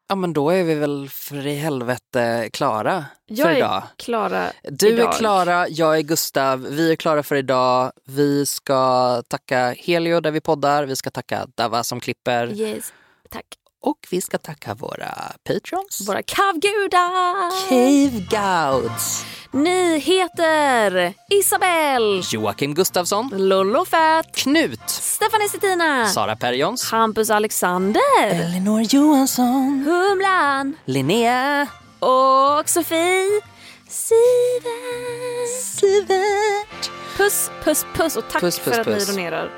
[0.08, 3.82] Ja men då är vi väl för i helvete klara Jag för är idag.
[3.96, 5.14] Klara Du idag.
[5.14, 7.92] är Klara, jag är Gustav, vi är klara för idag.
[8.04, 12.92] Vi ska tacka Helio där vi poddar, vi ska tacka Dava som klipper Yes.
[13.30, 13.46] Tack.
[13.82, 15.14] Och vi ska tacka våra
[15.44, 16.08] patrons.
[16.08, 17.68] Våra kavgudar!
[17.68, 27.30] Cave Gouts, Ni heter Isabelle, Joakim Gustafsson, Lollo Fett, Knut, Stefanie Stettina, Sara Perjons, Hampus
[27.30, 30.76] Alexander, Elinor Johansson, Humlan.
[30.84, 31.66] Linnea,
[31.98, 33.40] och Sofie.
[33.88, 35.60] Sivert.
[35.80, 36.90] Sivert.
[37.16, 38.16] Puss, puss, puss.
[38.16, 39.08] Och tack Puss, puss, för att puss.
[39.08, 39.50] ni donerar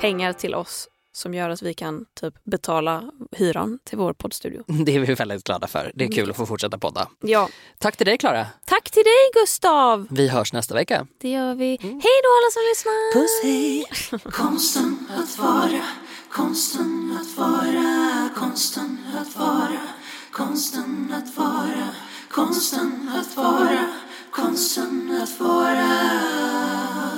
[0.00, 4.64] pengar till oss som gör att vi kan typ betala hyran till vår poddstudio.
[4.84, 5.92] Det är vi väldigt glada för.
[5.94, 7.08] Det är kul att få fortsätta podda.
[7.20, 7.48] Ja.
[7.78, 8.46] Tack till dig Klara.
[8.64, 10.06] Tack till dig Gustav!
[10.10, 11.06] Vi hörs nästa vecka.
[11.20, 11.78] Det gör vi.
[11.80, 13.12] Hej då alla som lyssnar!
[13.14, 13.84] Puss hej!
[14.32, 15.82] Konsten att vara,
[16.30, 19.80] konsten att vara, konsten att vara,
[20.30, 21.88] konsten att vara,
[22.30, 23.94] konsten att vara,
[24.30, 27.13] konsten att vara.